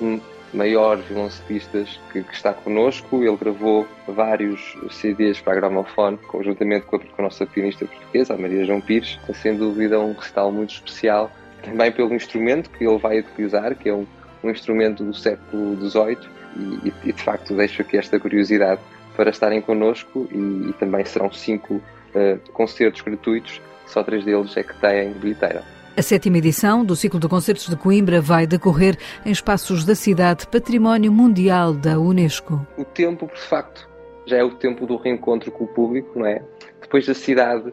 maiores 0.53 1.05
violoncelistas 1.05 1.99
que, 2.11 2.21
que, 2.21 2.33
está 2.33 2.53
connosco. 2.53 3.23
Ele 3.23 3.35
gravou 3.35 3.87
vários 4.07 4.77
CDs 4.91 5.41
para 5.41 5.53
a 5.53 5.55
gramofone, 5.55 6.17
conjuntamente 6.27 6.85
com 6.85 6.97
a, 6.97 6.99
com 6.99 7.21
a 7.21 7.23
nossa 7.23 7.45
pianista 7.45 7.85
portuguesa, 7.85 8.33
a 8.33 8.37
Maria 8.37 8.65
João 8.65 8.81
Pires. 8.81 9.17
Sem 9.33 9.57
dúvida 9.57 9.99
um 9.99 10.13
recital 10.13 10.51
muito 10.51 10.73
especial 10.73 11.31
também 11.63 11.91
pelo 11.91 12.13
instrumento 12.13 12.69
que 12.69 12.85
ele 12.85 12.97
vai 12.97 13.19
utilizar, 13.19 13.75
que 13.75 13.89
é 13.89 13.93
um, 13.93 14.05
um 14.43 14.49
instrumento 14.49 15.03
do 15.03 15.13
século 15.13 15.75
XVIII, 15.77 16.17
e, 16.55 16.93
e, 17.05 17.13
de 17.13 17.23
facto 17.23 17.55
deixo 17.55 17.81
aqui 17.81 17.97
esta 17.97 18.19
curiosidade 18.19 18.79
para 19.15 19.31
estarem 19.31 19.61
connosco 19.61 20.27
e, 20.31 20.69
e 20.69 20.73
também 20.73 21.03
serão 21.03 21.31
cinco 21.31 21.75
uh, 21.75 22.51
concertos 22.51 23.01
gratuitos, 23.01 23.59
só 23.87 24.03
três 24.03 24.23
deles 24.23 24.55
é 24.55 24.63
que 24.63 24.79
têm 24.79 25.13
bilheteira. 25.13 25.63
A 25.95 26.01
sétima 26.01 26.39
edição 26.39 26.83
do 26.83 26.95
ciclo 26.95 27.19
de 27.19 27.27
concertos 27.27 27.69
de 27.69 27.75
Coimbra 27.75 28.19
vai 28.19 28.47
decorrer 28.47 28.97
em 29.23 29.31
espaços 29.31 29.85
da 29.85 29.93
cidade 29.93 30.47
Património 30.47 31.11
Mundial 31.11 31.73
da 31.73 31.99
Unesco. 31.99 32.65
O 32.77 32.83
tempo, 32.83 33.27
de 33.27 33.39
facto, 33.39 33.87
já 34.25 34.37
é 34.37 34.43
o 34.43 34.51
tempo 34.55 34.87
do 34.87 34.97
reencontro 34.97 35.51
com 35.51 35.65
o 35.65 35.67
público, 35.67 36.17
não 36.17 36.25
é? 36.25 36.41
Depois 36.81 37.05
da 37.05 37.13
cidade 37.13 37.71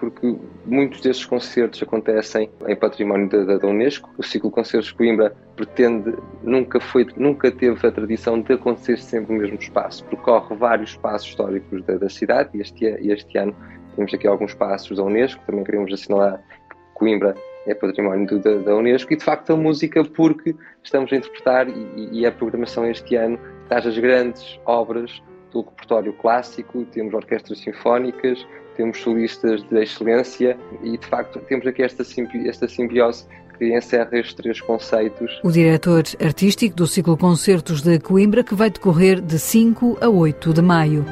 porque 0.00 0.36
muitos 0.66 1.00
desses 1.00 1.24
concertos 1.24 1.80
acontecem 1.82 2.50
em 2.66 2.76
património 2.76 3.28
da, 3.28 3.56
da, 3.56 3.66
Unesco. 3.68 4.10
O 4.18 4.22
ciclo 4.22 4.50
concertos 4.50 4.90
Coimbra 4.90 5.34
pretende, 5.54 6.12
nunca, 6.42 6.80
foi, 6.80 7.06
nunca 7.16 7.52
teve 7.52 7.86
a 7.86 7.92
tradição 7.92 8.40
de 8.40 8.52
acontecer 8.52 8.98
sempre 8.98 9.32
no 9.32 9.40
mesmo 9.40 9.56
espaço, 9.56 10.04
percorre 10.06 10.56
vários 10.56 10.90
espaços 10.90 11.28
históricos 11.28 11.84
da, 11.84 11.96
da 11.96 12.08
cidade 12.08 12.50
e 12.54 12.60
este, 12.60 12.84
este 12.84 13.38
ano 13.38 13.54
temos 13.94 14.12
aqui 14.12 14.26
alguns 14.26 14.50
espaços 14.50 14.96
da 14.96 15.04
Unesco, 15.04 15.40
também 15.46 15.62
queremos 15.62 15.92
assinalar 15.92 16.42
que 16.68 16.76
Coimbra 16.94 17.36
é 17.66 17.74
património 17.74 18.38
da, 18.40 18.56
da, 18.56 18.74
Unesco. 18.74 19.12
E 19.12 19.16
de 19.16 19.24
facto 19.24 19.52
a 19.52 19.56
música 19.56 20.04
porque 20.04 20.54
estamos 20.82 21.12
a 21.12 21.16
interpretar 21.16 21.68
e, 21.68 22.08
e 22.20 22.26
a 22.26 22.32
programação 22.32 22.86
este 22.90 23.14
ano 23.14 23.38
traz 23.68 23.86
as 23.86 23.96
grandes 23.96 24.60
obras 24.66 25.22
do 25.52 25.60
repertório 25.60 26.12
clássico, 26.14 26.84
temos 26.86 27.14
orquestras 27.14 27.60
sinfónicas, 27.60 28.44
temos 28.76 29.00
solistas 29.00 29.62
de 29.62 29.82
excelência 29.82 30.56
e, 30.82 30.96
de 30.96 31.06
facto, 31.06 31.38
temos 31.40 31.66
aqui 31.66 31.82
esta, 31.82 32.04
simbi 32.04 32.48
esta 32.48 32.68
simbiose 32.68 33.26
que 33.58 33.76
encerra 33.76 34.18
estes 34.18 34.34
três 34.34 34.60
conceitos. 34.60 35.40
O 35.42 35.50
diretor 35.50 36.02
artístico 36.20 36.74
do 36.76 36.86
ciclo 36.86 37.16
Concertos 37.16 37.82
de 37.82 37.98
Coimbra, 37.98 38.42
que 38.42 38.54
vai 38.54 38.70
decorrer 38.70 39.20
de 39.20 39.38
5 39.38 39.98
a 40.00 40.08
8 40.08 40.52
de 40.52 40.62
maio. 40.62 41.04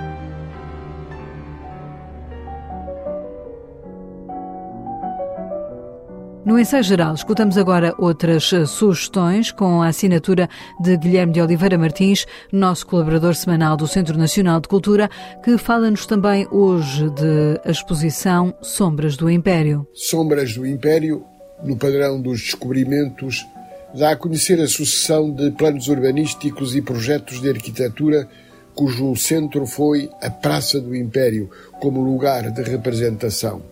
No 6.44 6.58
ensaio 6.58 6.82
geral, 6.82 7.14
escutamos 7.14 7.56
agora 7.56 7.94
outras 7.99 8.52
eh, 8.52 8.66
sugestões 8.66 9.52
com 9.52 9.80
a 9.80 9.87
assinatura 9.87 10.49
de 10.80 10.96
Guilherme 10.96 11.32
de 11.32 11.40
Oliveira 11.40 11.78
Martins, 11.78 12.26
nosso 12.50 12.84
colaborador 12.84 13.37
semanal 13.37 13.76
do 13.76 13.87
Centro 13.87 14.18
Nacional 14.18 14.61
de 14.61 14.66
Cultura, 14.66 15.08
que 15.44 15.56
fala-nos 15.56 16.04
também 16.04 16.49
hoje 16.50 17.08
de 17.11 17.61
a 17.64 17.70
exposição 17.70 18.52
Sombras 18.61 19.16
do 19.16 19.30
Império. 19.30 19.87
Sombras 19.94 20.56
do 20.56 20.66
Império, 20.66 21.25
no 21.62 21.76
padrão 21.76 22.20
dos 22.20 22.40
descobrimentos, 22.40 23.46
dá 23.94 24.11
a 24.11 24.16
conhecer 24.16 24.61
a 24.61 24.66
sucessão 24.66 25.30
de 25.30 25.52
planos 25.52 25.87
urbanísticos 25.87 26.75
e 26.75 26.82
projetos 26.82 27.40
de 27.40 27.50
arquitetura 27.50 28.28
cujo 28.75 29.14
centro 29.14 29.64
foi 29.64 30.11
a 30.20 30.28
Praça 30.28 30.80
do 30.80 30.92
Império 30.92 31.49
como 31.80 32.02
lugar 32.02 32.50
de 32.50 32.62
representação. 32.64 33.62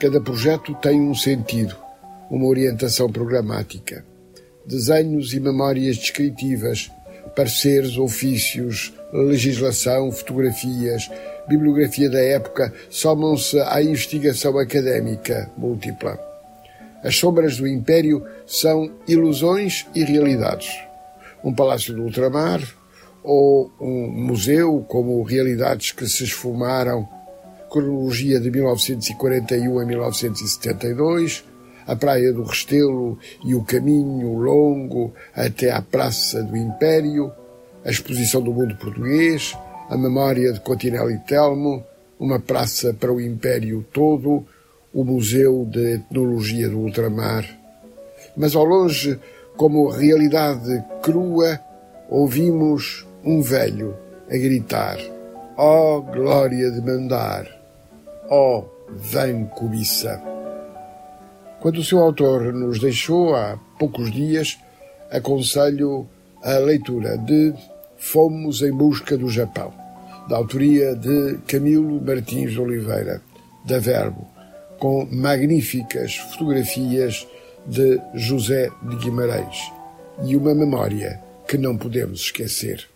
Cada 0.00 0.18
projeto 0.18 0.74
tem 0.76 0.98
um 0.98 1.14
sentido 1.14 1.89
uma 2.30 2.46
orientação 2.46 3.10
programática. 3.10 4.04
Desenhos 4.64 5.34
e 5.34 5.40
memórias 5.40 5.98
descritivas, 5.98 6.90
pareceres, 7.34 7.96
ofícios, 7.96 8.92
legislação, 9.12 10.12
fotografias, 10.12 11.10
bibliografia 11.48 12.08
da 12.08 12.20
época 12.20 12.72
somam-se 12.88 13.58
à 13.60 13.82
investigação 13.82 14.56
académica 14.58 15.50
múltipla. 15.56 16.18
As 17.02 17.16
sombras 17.16 17.56
do 17.56 17.66
Império 17.66 18.24
são 18.46 18.92
ilusões 19.08 19.86
e 19.94 20.04
realidades. 20.04 20.70
Um 21.42 21.52
palácio 21.52 21.94
do 21.94 22.02
ultramar 22.02 22.60
ou 23.24 23.70
um 23.80 24.08
museu 24.08 24.84
como 24.86 25.22
realidades 25.22 25.92
que 25.92 26.06
se 26.06 26.24
esfumaram, 26.24 27.08
cronologia 27.70 28.38
de 28.38 28.50
1941 28.50 29.78
a 29.78 29.84
1972, 29.84 31.44
a 31.86 31.96
Praia 31.96 32.32
do 32.32 32.42
Restelo 32.42 33.18
e 33.44 33.54
o 33.54 33.64
caminho 33.64 34.38
longo 34.38 35.12
até 35.34 35.70
à 35.70 35.82
Praça 35.82 36.42
do 36.42 36.56
Império, 36.56 37.32
a 37.84 37.90
exposição 37.90 38.42
do 38.42 38.52
mundo 38.52 38.76
português, 38.76 39.56
a 39.88 39.96
memória 39.96 40.52
de 40.52 40.60
Cotinelli 40.60 41.18
Telmo, 41.26 41.84
uma 42.18 42.38
praça 42.38 42.92
para 42.92 43.12
o 43.12 43.20
Império 43.20 43.84
todo, 43.92 44.44
o 44.92 45.04
Museu 45.04 45.66
de 45.68 45.94
Etnologia 45.94 46.68
do 46.68 46.78
Ultramar. 46.78 47.44
Mas 48.36 48.54
ao 48.54 48.64
longe, 48.64 49.18
como 49.56 49.88
realidade 49.88 50.84
crua, 51.02 51.58
ouvimos 52.08 53.06
um 53.24 53.40
velho 53.40 53.96
a 54.30 54.36
gritar: 54.36 54.98
Ó 55.56 55.96
oh, 55.96 56.02
glória 56.02 56.70
de 56.70 56.80
mandar! 56.80 57.46
Ó 58.28 58.58
oh, 58.58 58.64
vem 58.90 59.46
cobiça! 59.46 60.39
Quando 61.60 61.76
o 61.76 61.84
seu 61.84 61.98
autor 61.98 62.54
nos 62.54 62.78
deixou 62.78 63.34
há 63.34 63.58
poucos 63.78 64.10
dias, 64.10 64.58
aconselho 65.10 66.08
a 66.42 66.56
leitura 66.56 67.18
de 67.18 67.52
Fomos 67.98 68.62
em 68.62 68.72
Busca 68.72 69.14
do 69.14 69.28
Japão, 69.28 69.70
da 70.26 70.38
autoria 70.38 70.96
de 70.96 71.36
Camilo 71.46 72.00
Martins 72.00 72.56
Oliveira, 72.56 73.20
da 73.66 73.78
Verbo, 73.78 74.26
com 74.78 75.06
magníficas 75.12 76.16
fotografias 76.16 77.28
de 77.66 78.00
José 78.14 78.70
de 78.82 78.96
Guimarães 78.96 79.70
e 80.24 80.34
uma 80.36 80.54
memória 80.54 81.20
que 81.46 81.58
não 81.58 81.76
podemos 81.76 82.22
esquecer. 82.22 82.88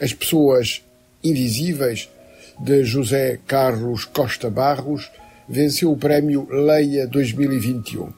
As 0.00 0.12
pessoas 0.12 0.82
invisíveis 1.22 2.10
de 2.58 2.82
José 2.82 3.38
Carlos 3.46 4.04
Costa 4.04 4.50
Barros 4.50 5.08
venceu 5.48 5.92
o 5.92 5.96
prémio 5.96 6.46
Leia 6.50 7.06
2021. 7.06 8.12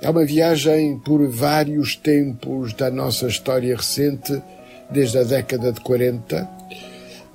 É 0.00 0.10
uma 0.10 0.24
viagem 0.24 0.98
por 0.98 1.26
vários 1.28 1.96
tempos 1.96 2.72
da 2.74 2.90
nossa 2.90 3.26
história 3.26 3.74
recente, 3.74 4.42
desde 4.90 5.18
a 5.18 5.24
década 5.24 5.72
de 5.72 5.80
40, 5.80 6.48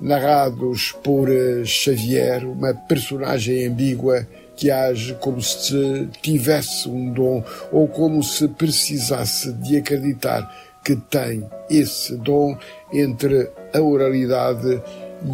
narrados 0.00 0.92
por 1.02 1.30
eh, 1.30 1.64
Xavier, 1.64 2.44
uma 2.44 2.72
personagem 2.74 3.66
ambígua 3.66 4.26
que 4.56 4.70
age 4.70 5.14
como 5.20 5.42
se 5.42 6.08
tivesse 6.20 6.88
um 6.88 7.12
dom 7.12 7.44
ou 7.70 7.88
como 7.88 8.22
se 8.22 8.48
precisasse 8.48 9.52
de 9.52 9.76
acreditar 9.76 10.50
que 10.84 10.96
tem 10.96 11.48
esse 11.70 12.16
dom 12.16 12.56
entre 12.92 13.50
a 13.74 13.80
oralidade 13.80 14.82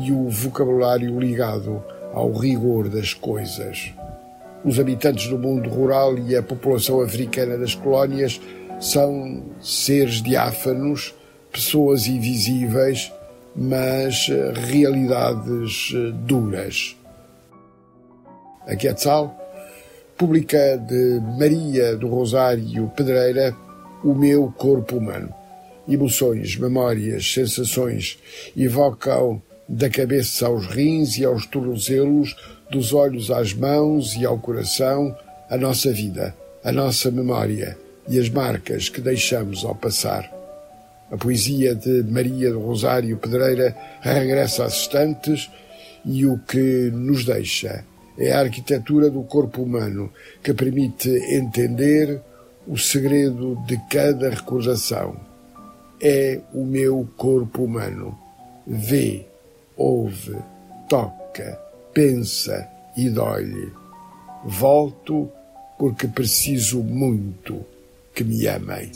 e 0.04 0.12
o 0.12 0.28
vocabulário 0.28 1.18
ligado 1.18 1.82
ao 2.12 2.32
rigor 2.32 2.88
das 2.88 3.14
coisas. 3.14 3.92
Os 4.64 4.78
habitantes 4.78 5.28
do 5.28 5.38
mundo 5.38 5.68
rural 5.68 6.18
e 6.18 6.36
a 6.36 6.42
população 6.42 7.00
africana 7.00 7.56
das 7.56 7.74
colónias 7.74 8.40
são 8.80 9.44
seres 9.60 10.22
diáfanos, 10.22 11.14
pessoas 11.52 12.06
invisíveis, 12.06 13.12
mas 13.54 14.28
eh, 14.30 14.52
realidades 14.54 15.92
eh, 15.94 16.12
duras. 16.24 16.96
A 18.66 18.76
Quetzal 18.76 19.36
publica 20.16 20.76
de 20.76 21.20
Maria 21.38 21.96
do 21.96 22.08
Rosário 22.08 22.92
Pedreira 22.94 23.56
o 24.04 24.14
meu 24.14 24.52
corpo 24.56 24.96
humano. 24.96 25.32
Emoções, 25.88 26.56
memórias, 26.56 27.32
sensações 27.32 28.18
evocam 28.56 29.40
da 29.68 29.90
cabeça 29.90 30.46
aos 30.46 30.66
rins 30.66 31.18
e 31.18 31.24
aos 31.24 31.44
tornozelos, 31.46 32.34
dos 32.70 32.92
olhos 32.92 33.30
às 33.30 33.52
mãos 33.52 34.14
e 34.16 34.24
ao 34.24 34.38
coração, 34.38 35.14
a 35.50 35.56
nossa 35.56 35.92
vida, 35.92 36.34
a 36.64 36.72
nossa 36.72 37.10
memória 37.10 37.76
e 38.08 38.18
as 38.18 38.30
marcas 38.30 38.88
que 38.88 39.00
deixamos 39.00 39.64
ao 39.64 39.74
passar. 39.74 40.32
A 41.10 41.16
poesia 41.16 41.74
de 41.74 42.02
Maria 42.02 42.50
do 42.50 42.60
Rosário 42.60 43.16
Pedreira 43.16 43.76
regressa 44.00 44.64
às 44.64 44.80
estantes 44.80 45.50
e 46.04 46.26
o 46.26 46.38
que 46.38 46.90
nos 46.92 47.24
deixa 47.24 47.84
é 48.18 48.32
a 48.32 48.40
arquitetura 48.40 49.10
do 49.10 49.22
corpo 49.22 49.62
humano 49.62 50.10
que 50.42 50.52
permite 50.52 51.08
entender 51.08 52.20
o 52.66 52.76
segredo 52.76 53.56
de 53.66 53.78
cada 53.88 54.28
recordação. 54.28 55.16
É 56.00 56.40
o 56.52 56.64
meu 56.64 57.08
corpo 57.16 57.64
humano. 57.64 58.18
Vê 58.66 59.27
ouve, 59.78 60.36
toca, 60.88 61.58
pensa 61.94 62.68
e 62.96 63.08
dói. 63.08 63.72
Volto 64.44 65.30
porque 65.78 66.08
preciso 66.08 66.82
muito 66.82 67.64
que 68.14 68.24
me 68.24 68.46
amem. 68.48 68.90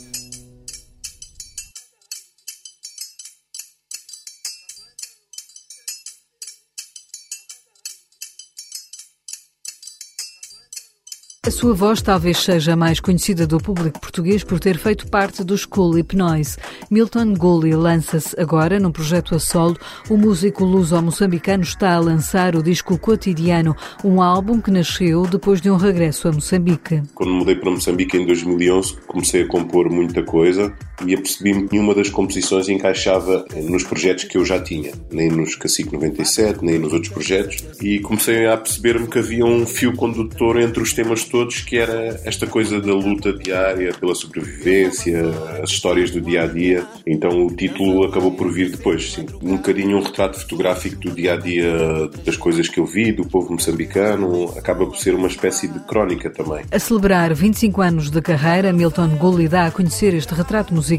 A 11.44 11.50
sua 11.50 11.74
voz 11.74 12.00
talvez 12.00 12.38
seja 12.38 12.76
mais 12.76 13.00
conhecida 13.00 13.48
do 13.48 13.58
público 13.58 14.00
português 14.00 14.44
por 14.44 14.60
ter 14.60 14.78
feito 14.78 15.08
parte 15.08 15.42
do 15.42 15.58
School 15.58 15.98
Hypnoise. 15.98 16.56
Milton 16.88 17.34
Gulli 17.34 17.74
lança-se 17.74 18.40
agora 18.40 18.78
num 18.78 18.92
projeto 18.92 19.34
a 19.34 19.40
solo. 19.40 19.76
O 20.08 20.16
músico 20.16 20.64
luso-moçambicano 20.64 21.64
está 21.64 21.94
a 21.94 21.98
lançar 21.98 22.54
o 22.54 22.62
disco 22.62 22.96
Cotidiano, 22.96 23.74
um 24.04 24.22
álbum 24.22 24.60
que 24.60 24.70
nasceu 24.70 25.26
depois 25.26 25.60
de 25.60 25.68
um 25.68 25.74
regresso 25.74 26.28
a 26.28 26.32
Moçambique. 26.32 27.02
Quando 27.12 27.32
mudei 27.32 27.56
para 27.56 27.72
Moçambique 27.72 28.16
em 28.16 28.24
2011, 28.24 28.98
comecei 29.08 29.42
a 29.42 29.48
compor 29.48 29.90
muita 29.90 30.22
coisa 30.22 30.72
e 31.06 31.14
apercebi-me 31.14 31.66
que 31.66 31.74
nenhuma 31.74 31.94
das 31.94 32.08
composições 32.08 32.68
encaixava 32.68 33.44
nos 33.62 33.82
projetos 33.84 34.24
que 34.24 34.36
eu 34.36 34.44
já 34.44 34.60
tinha, 34.60 34.92
nem 35.10 35.28
nos 35.28 35.56
Cacique 35.56 35.92
97, 35.92 36.64
nem 36.64 36.78
nos 36.78 36.92
outros 36.92 37.12
projetos, 37.12 37.64
e 37.80 37.98
comecei 38.00 38.46
a 38.46 38.56
perceber-me 38.56 39.06
que 39.06 39.18
havia 39.18 39.44
um 39.44 39.66
fio 39.66 39.94
condutor 39.94 40.60
entre 40.60 40.82
os 40.82 40.92
temas 40.92 41.24
todos 41.24 41.60
que 41.60 41.76
era 41.76 42.20
esta 42.24 42.46
coisa 42.46 42.80
da 42.80 42.94
luta 42.94 43.32
diária 43.32 43.92
pela 43.94 44.14
sobrevivência, 44.14 45.22
as 45.62 45.70
histórias 45.70 46.10
do 46.10 46.20
dia 46.20 46.44
a 46.44 46.46
dia. 46.46 46.86
Então 47.06 47.46
o 47.46 47.50
título 47.54 48.04
acabou 48.04 48.32
por 48.32 48.52
vir 48.52 48.70
depois, 48.70 49.12
sim. 49.12 49.26
Um 49.42 49.56
bocadinho 49.56 49.98
um 49.98 50.02
retrato 50.02 50.38
fotográfico 50.38 51.00
do 51.00 51.10
dia 51.10 51.34
a 51.34 51.36
dia 51.36 51.72
das 52.24 52.36
coisas 52.36 52.68
que 52.68 52.78
eu 52.78 52.86
vi, 52.86 53.12
do 53.12 53.26
povo 53.26 53.52
moçambicano, 53.52 54.52
acaba 54.56 54.86
por 54.86 54.96
ser 54.96 55.14
uma 55.14 55.28
espécie 55.28 55.68
de 55.68 55.80
crónica 55.80 56.30
também. 56.30 56.64
A 56.70 56.78
celebrar 56.78 57.34
25 57.34 57.80
anos 57.80 58.10
de 58.10 58.20
carreira, 58.20 58.72
Milton 58.72 59.16
Gulli 59.16 59.48
dá 59.48 59.66
a 59.66 59.70
conhecer 59.70 60.14
este 60.14 60.34
retrato 60.34 60.72
musical 60.72 60.91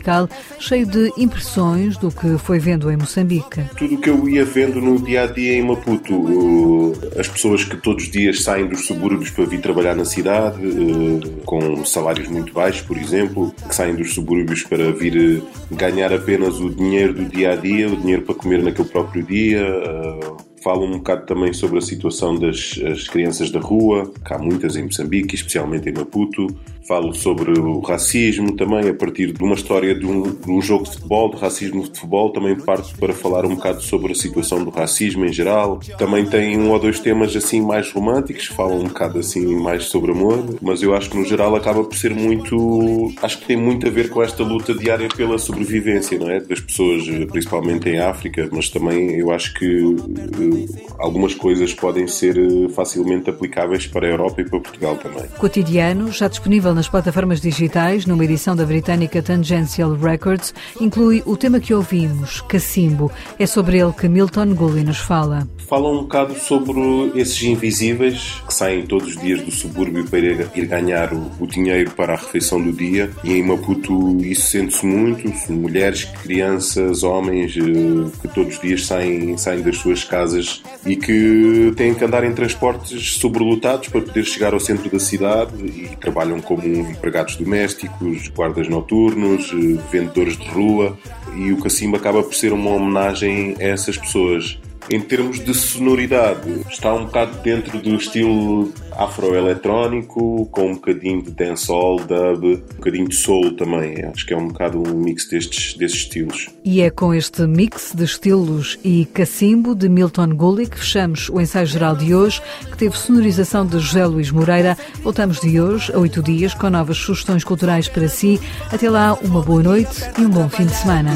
cheio 0.59 0.85
de 0.85 1.11
impressões 1.17 1.97
do 1.97 2.09
que 2.09 2.37
foi 2.37 2.59
vendo 2.59 2.91
em 2.91 2.97
Moçambique. 2.97 3.61
Tudo 3.77 3.95
o 3.95 3.97
que 4.01 4.09
eu 4.09 4.27
ia 4.29 4.45
vendo 4.45 4.81
no 4.81 4.99
dia 4.99 5.23
a 5.23 5.27
dia 5.27 5.53
em 5.53 5.63
Maputo, 5.63 6.93
as 7.17 7.27
pessoas 7.27 7.63
que 7.63 7.77
todos 7.77 8.03
os 8.05 8.11
dias 8.11 8.43
saem 8.43 8.67
dos 8.67 8.85
subúrbios 8.85 9.29
para 9.29 9.45
vir 9.45 9.61
trabalhar 9.61 9.95
na 9.95 10.05
cidade 10.05 10.57
eh, 10.61 11.41
com 11.45 11.85
salários 11.85 12.27
muito 12.27 12.53
baixos, 12.53 12.81
por 12.81 12.97
exemplo, 12.97 13.53
que 13.67 13.75
saem 13.75 13.95
dos 13.95 14.13
subúrbios 14.13 14.63
para 14.63 14.91
vir 14.91 15.41
eh, 15.41 15.75
ganhar 15.75 16.13
apenas 16.13 16.59
o 16.59 16.69
dinheiro 16.69 17.13
do 17.13 17.25
dia 17.25 17.53
a 17.53 17.55
dia, 17.55 17.87
o 17.89 17.97
dinheiro 17.97 18.23
para 18.23 18.35
comer 18.35 18.63
naquele 18.63 18.87
próprio 18.87 19.23
dia. 19.23 19.61
Eh, 19.61 20.53
falo 20.63 20.85
um 20.85 20.97
bocado 20.97 21.25
também 21.25 21.51
sobre 21.51 21.77
a 21.77 21.81
situação 21.81 22.39
das 22.39 22.79
crianças 23.11 23.51
da 23.51 23.59
rua, 23.59 24.09
que 24.25 24.33
há 24.33 24.37
muitas 24.37 24.77
em 24.77 24.83
Moçambique, 24.83 25.35
especialmente 25.35 25.89
em 25.89 25.93
Maputo 25.93 26.47
falo 26.87 27.13
sobre 27.13 27.59
o 27.59 27.79
racismo 27.79 28.55
também 28.55 28.89
a 28.89 28.93
partir 28.93 29.31
de 29.31 29.43
uma 29.43 29.55
história 29.55 29.95
de 29.95 30.05
um, 30.05 30.23
de 30.23 30.49
um, 30.49 30.61
jogo 30.61 30.83
de 30.83 30.91
futebol, 30.91 31.29
de 31.29 31.37
racismo 31.37 31.81
de 31.81 31.87
futebol, 31.87 32.31
também 32.31 32.55
parto 32.55 32.97
para 32.97 33.13
falar 33.13 33.45
um 33.45 33.55
bocado 33.55 33.81
sobre 33.81 34.11
a 34.11 34.15
situação 34.15 34.63
do 34.63 34.69
racismo 34.69 35.25
em 35.25 35.33
geral. 35.33 35.79
Também 35.97 36.25
tem 36.25 36.57
um 36.57 36.71
ou 36.71 36.79
dois 36.79 36.99
temas 36.99 37.35
assim 37.35 37.61
mais 37.61 37.91
românticos, 37.91 38.47
falam 38.47 38.79
um 38.79 38.87
bocado 38.87 39.19
assim 39.19 39.55
mais 39.55 39.85
sobre 39.85 40.11
amor, 40.11 40.57
mas 40.61 40.81
eu 40.81 40.95
acho 40.95 41.09
que 41.09 41.17
no 41.17 41.25
geral 41.25 41.55
acaba 41.55 41.83
por 41.83 41.95
ser 41.95 42.13
muito, 42.13 43.13
acho 43.21 43.39
que 43.39 43.45
tem 43.45 43.57
muito 43.57 43.87
a 43.87 43.89
ver 43.89 44.09
com 44.09 44.21
esta 44.21 44.43
luta 44.43 44.73
diária 44.73 45.07
pela 45.09 45.37
sobrevivência, 45.37 46.17
não 46.17 46.29
é? 46.29 46.39
Das 46.39 46.59
pessoas, 46.59 47.03
principalmente 47.31 47.89
em 47.89 47.99
África, 47.99 48.49
mas 48.51 48.69
também 48.69 49.17
eu 49.17 49.31
acho 49.31 49.53
que 49.53 49.83
uh, 49.83 50.83
algumas 50.99 51.33
coisas 51.33 51.73
podem 51.73 52.07
ser 52.07 52.37
eh, 52.37 52.69
facilmente 52.69 53.29
aplicáveis 53.29 53.87
para 53.87 54.07
a 54.07 54.09
Europa 54.09 54.41
e 54.41 54.45
para 54.49 54.59
Portugal 54.59 54.97
também. 54.97 55.27
Cotidiano, 55.37 56.11
já 56.11 56.27
disponível 56.27 56.73
nas 56.73 56.82
nas 56.83 56.89
plataformas 56.89 57.39
digitais, 57.39 58.05
numa 58.05 58.25
edição 58.25 58.57
da 58.57 58.65
britânica 58.65 59.21
Tangential 59.21 59.93
Records, 59.93 60.53
inclui 60.81 61.23
o 61.25 61.37
tema 61.37 61.57
que 61.57 61.73
ouvimos, 61.73 62.41
Cacimbo. 62.41 63.09
É 63.39 63.45
sobre 63.45 63.79
ele 63.79 63.93
que 63.93 64.09
Milton 64.09 64.53
Gully 64.53 64.83
nos 64.83 64.97
fala. 64.97 65.47
Fala 65.59 65.89
um 65.89 66.01
bocado 66.01 66.35
sobre 66.35 66.73
esses 67.15 67.41
invisíveis 67.41 68.43
que 68.45 68.53
saem 68.53 68.85
todos 68.85 69.15
os 69.15 69.21
dias 69.21 69.41
do 69.41 69.49
subúrbio 69.49 70.05
para 70.09 70.19
ir 70.19 70.65
ganhar 70.65 71.13
o, 71.13 71.31
o 71.39 71.47
dinheiro 71.47 71.91
para 71.91 72.13
a 72.13 72.17
refeição 72.17 72.61
do 72.61 72.73
dia. 72.73 73.09
E 73.23 73.31
em 73.31 73.43
Maputo 73.43 74.17
isso 74.19 74.51
sente-se 74.51 74.85
muito. 74.85 75.31
Mulheres, 75.51 76.03
crianças, 76.03 77.01
homens 77.01 77.55
eh, 77.55 78.11
que 78.21 78.27
todos 78.27 78.55
os 78.55 78.61
dias 78.61 78.85
saem, 78.85 79.37
saem 79.37 79.61
das 79.61 79.77
suas 79.77 80.03
casas 80.03 80.61
e 80.85 80.97
que 80.97 81.71
têm 81.77 81.95
que 81.95 82.03
andar 82.03 82.25
em 82.25 82.33
transportes 82.33 83.13
sobrelotados 83.13 83.87
para 83.87 84.01
poder 84.01 84.25
chegar 84.25 84.53
ao 84.53 84.59
centro 84.59 84.89
da 84.89 84.99
cidade 84.99 85.53
e 85.65 85.95
trabalham 85.95 86.41
como 86.41 86.62
empregados 86.65 87.35
domésticos, 87.35 88.29
guardas 88.29 88.67
noturnos, 88.67 89.51
eh, 89.51 89.79
vendedores 89.91 90.37
de 90.37 90.47
rua. 90.49 90.97
E 91.35 91.51
o 91.51 91.57
Cacimba 91.57 91.97
acaba 91.97 92.23
por 92.23 92.33
ser 92.33 92.53
uma 92.53 92.71
homenagem 92.71 93.55
a 93.59 93.63
essas 93.63 93.97
pessoas. 93.97 94.59
Em 94.89 94.99
termos 94.99 95.39
de 95.39 95.53
sonoridade, 95.53 96.61
está 96.69 96.93
um 96.93 97.05
bocado 97.05 97.37
dentro 97.41 97.79
do 97.79 97.95
estilo 97.95 98.71
afroeletrónico, 98.91 100.45
com 100.51 100.71
um 100.71 100.73
bocadinho 100.75 101.23
de 101.23 101.31
dancehall, 101.31 101.97
dub, 101.97 102.43
um 102.43 102.75
bocadinho 102.75 103.07
de 103.07 103.15
soul 103.15 103.55
também. 103.55 104.03
Acho 104.05 104.25
que 104.25 104.33
é 104.33 104.37
um 104.37 104.49
bocado 104.49 104.79
um 104.79 104.97
mix 104.99 105.27
destes, 105.27 105.75
desses 105.75 105.99
estilos. 105.99 106.49
E 106.63 106.81
é 106.81 106.89
com 106.89 107.13
este 107.13 107.47
mix 107.47 107.93
de 107.95 108.03
estilos 108.03 108.77
e 108.83 109.05
cacimbo 109.05 109.73
de 109.73 109.87
Milton 109.87 110.35
Gulli 110.35 110.67
que 110.67 110.77
fechamos 110.77 111.29
o 111.29 111.39
ensaio 111.39 111.65
geral 111.65 111.95
de 111.95 112.13
hoje, 112.13 112.41
que 112.69 112.77
teve 112.77 112.97
sonorização 112.97 113.65
de 113.65 113.79
José 113.79 114.05
Luís 114.05 114.31
Moreira. 114.31 114.77
Voltamos 115.01 115.39
de 115.39 115.59
hoje 115.59 115.91
a 115.93 115.99
oito 115.99 116.21
dias 116.21 116.53
com 116.53 116.69
novas 116.69 116.97
sugestões 116.97 117.43
culturais 117.43 117.87
para 117.87 118.07
si. 118.07 118.39
Até 118.71 118.89
lá, 118.89 119.13
uma 119.15 119.41
boa 119.41 119.63
noite 119.63 120.03
e 120.17 120.21
um 120.21 120.29
bom 120.29 120.49
fim 120.49 120.65
de 120.65 120.75
semana. 120.75 121.11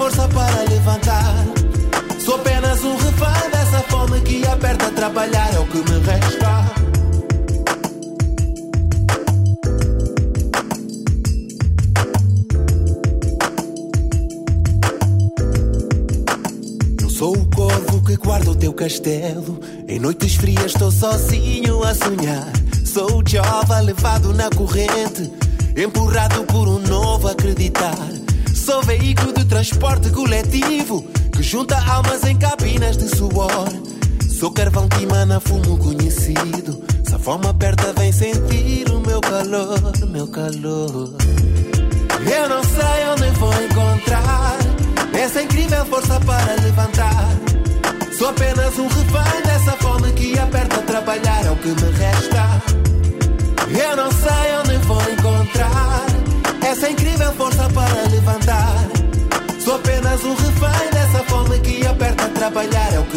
Força 0.00 0.26
para 0.28 0.62
levantar. 0.62 1.34
Sou 2.24 2.36
apenas 2.36 2.82
um 2.82 2.96
refém 2.96 3.50
dessa 3.50 3.82
fome 3.90 4.18
que 4.22 4.46
aperta 4.46 4.90
trabalhar, 4.92 5.54
é 5.54 5.58
o 5.58 5.66
que 5.66 5.76
me 5.76 5.98
resta. 5.98 6.64
Sou 17.10 17.36
o 17.36 17.50
corvo 17.54 18.02
que 18.02 18.16
guarda 18.16 18.52
o 18.52 18.56
teu 18.56 18.72
castelo. 18.72 19.60
Em 19.86 19.98
noites 19.98 20.36
frias 20.36 20.72
estou 20.72 20.90
sozinho 20.90 21.84
a 21.84 21.94
sonhar. 21.94 22.50
Sou 22.86 23.18
o 23.18 23.28
jovem 23.28 23.82
levado 23.82 24.32
na 24.32 24.48
corrente, 24.48 25.30
empurrado 25.76 26.42
por 26.44 26.66
um 26.66 26.78
novo 26.78 27.28
acreditar. 27.28 28.09
Sou 28.70 28.84
veículo 28.84 29.32
de 29.32 29.44
transporte 29.46 30.10
coletivo 30.10 31.02
que 31.32 31.42
junta 31.42 31.76
almas 31.90 32.22
em 32.22 32.38
cabinas 32.38 32.96
de 32.96 33.08
suor. 33.08 33.68
Sou 34.28 34.52
carvão 34.52 34.88
que 34.88 35.02
emana 35.02 35.40
fumo 35.40 35.76
conhecido. 35.76 36.80
Se 37.02 37.12
a 37.12 37.18
fome 37.18 37.48
aperta, 37.48 37.92
vem 37.94 38.12
sentir 38.12 38.88
o 38.92 39.00
meu 39.00 39.20
calor, 39.20 39.92
meu 40.06 40.28
calor. 40.28 41.12
Eu 42.32 42.48
não 42.48 42.62
sei 42.62 43.08
onde 43.10 43.38
vou 43.40 43.52
encontrar 43.64 44.56
essa 45.14 45.42
incrível 45.42 45.84
força 45.86 46.20
para 46.20 46.54
levantar. 46.62 47.28
Sou 48.16 48.28
apenas 48.28 48.78
um 48.78 48.86
refém 48.86 49.42
dessa 49.46 49.72
fome 49.78 50.12
que 50.12 50.38
aperta 50.38 50.78
trabalhar, 50.82 51.44
é 51.44 51.50
o 51.50 51.56
que 51.56 51.70
me 51.70 51.90
resta. 51.90 52.62
Eu 53.68 53.96
não 53.96 54.12
sei 54.12 54.29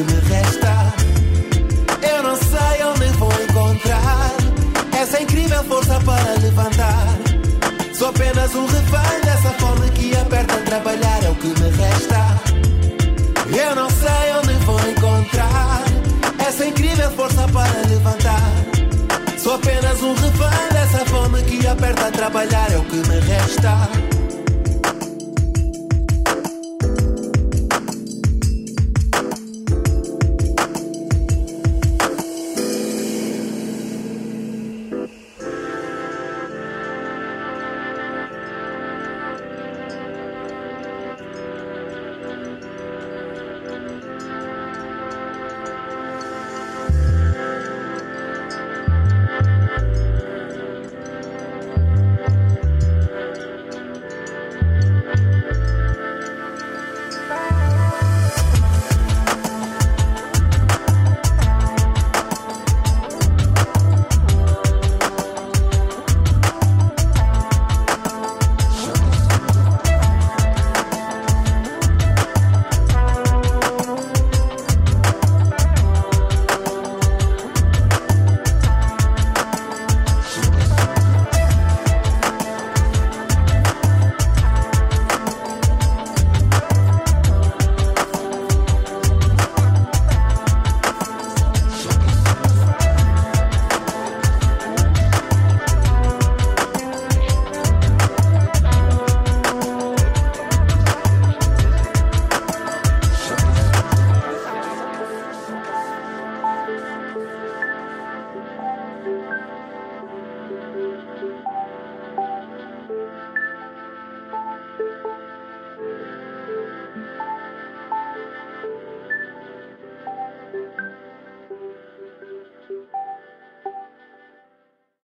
me 0.04 0.20
resta. 0.30 0.94
Eu 2.02 2.24
não 2.24 2.36
sei 2.36 2.84
onde 2.86 3.06
vou 3.18 3.32
encontrar 3.44 4.32
essa 5.02 5.22
incrível 5.22 5.64
força 5.64 6.00
para 6.02 6.34
levantar. 6.42 7.08
Sou 7.94 8.10
apenas 8.10 8.54
um 8.56 8.66
refém 8.66 9.22
dessa 9.24 9.50
fome 9.60 9.90
que 9.92 10.16
aperta 10.16 10.54
a 10.56 10.62
trabalhar, 10.62 11.24
é 11.24 11.30
o 11.30 11.36
que 11.36 11.48
me 11.48 11.70
resta. 11.70 12.54
Eu 13.56 13.76
não 13.76 13.90
sei 13.90 14.34
onde 14.40 14.54
vou 14.66 14.80
encontrar 14.90 15.84
essa 16.48 16.66
incrível 16.66 17.12
força 17.12 17.48
para 17.50 17.88
levantar. 17.88 18.52
Sou 19.38 19.56
apenas 19.56 20.02
um 20.02 20.14
refém 20.14 20.70
dessa 20.72 21.06
fome 21.06 21.42
que 21.44 21.68
aperta 21.68 22.08
a 22.08 22.12
trabalhar, 22.12 22.72
é 22.72 22.78
o 22.78 22.84
que 22.84 22.96
me 22.96 23.20
resta. 23.20 24.13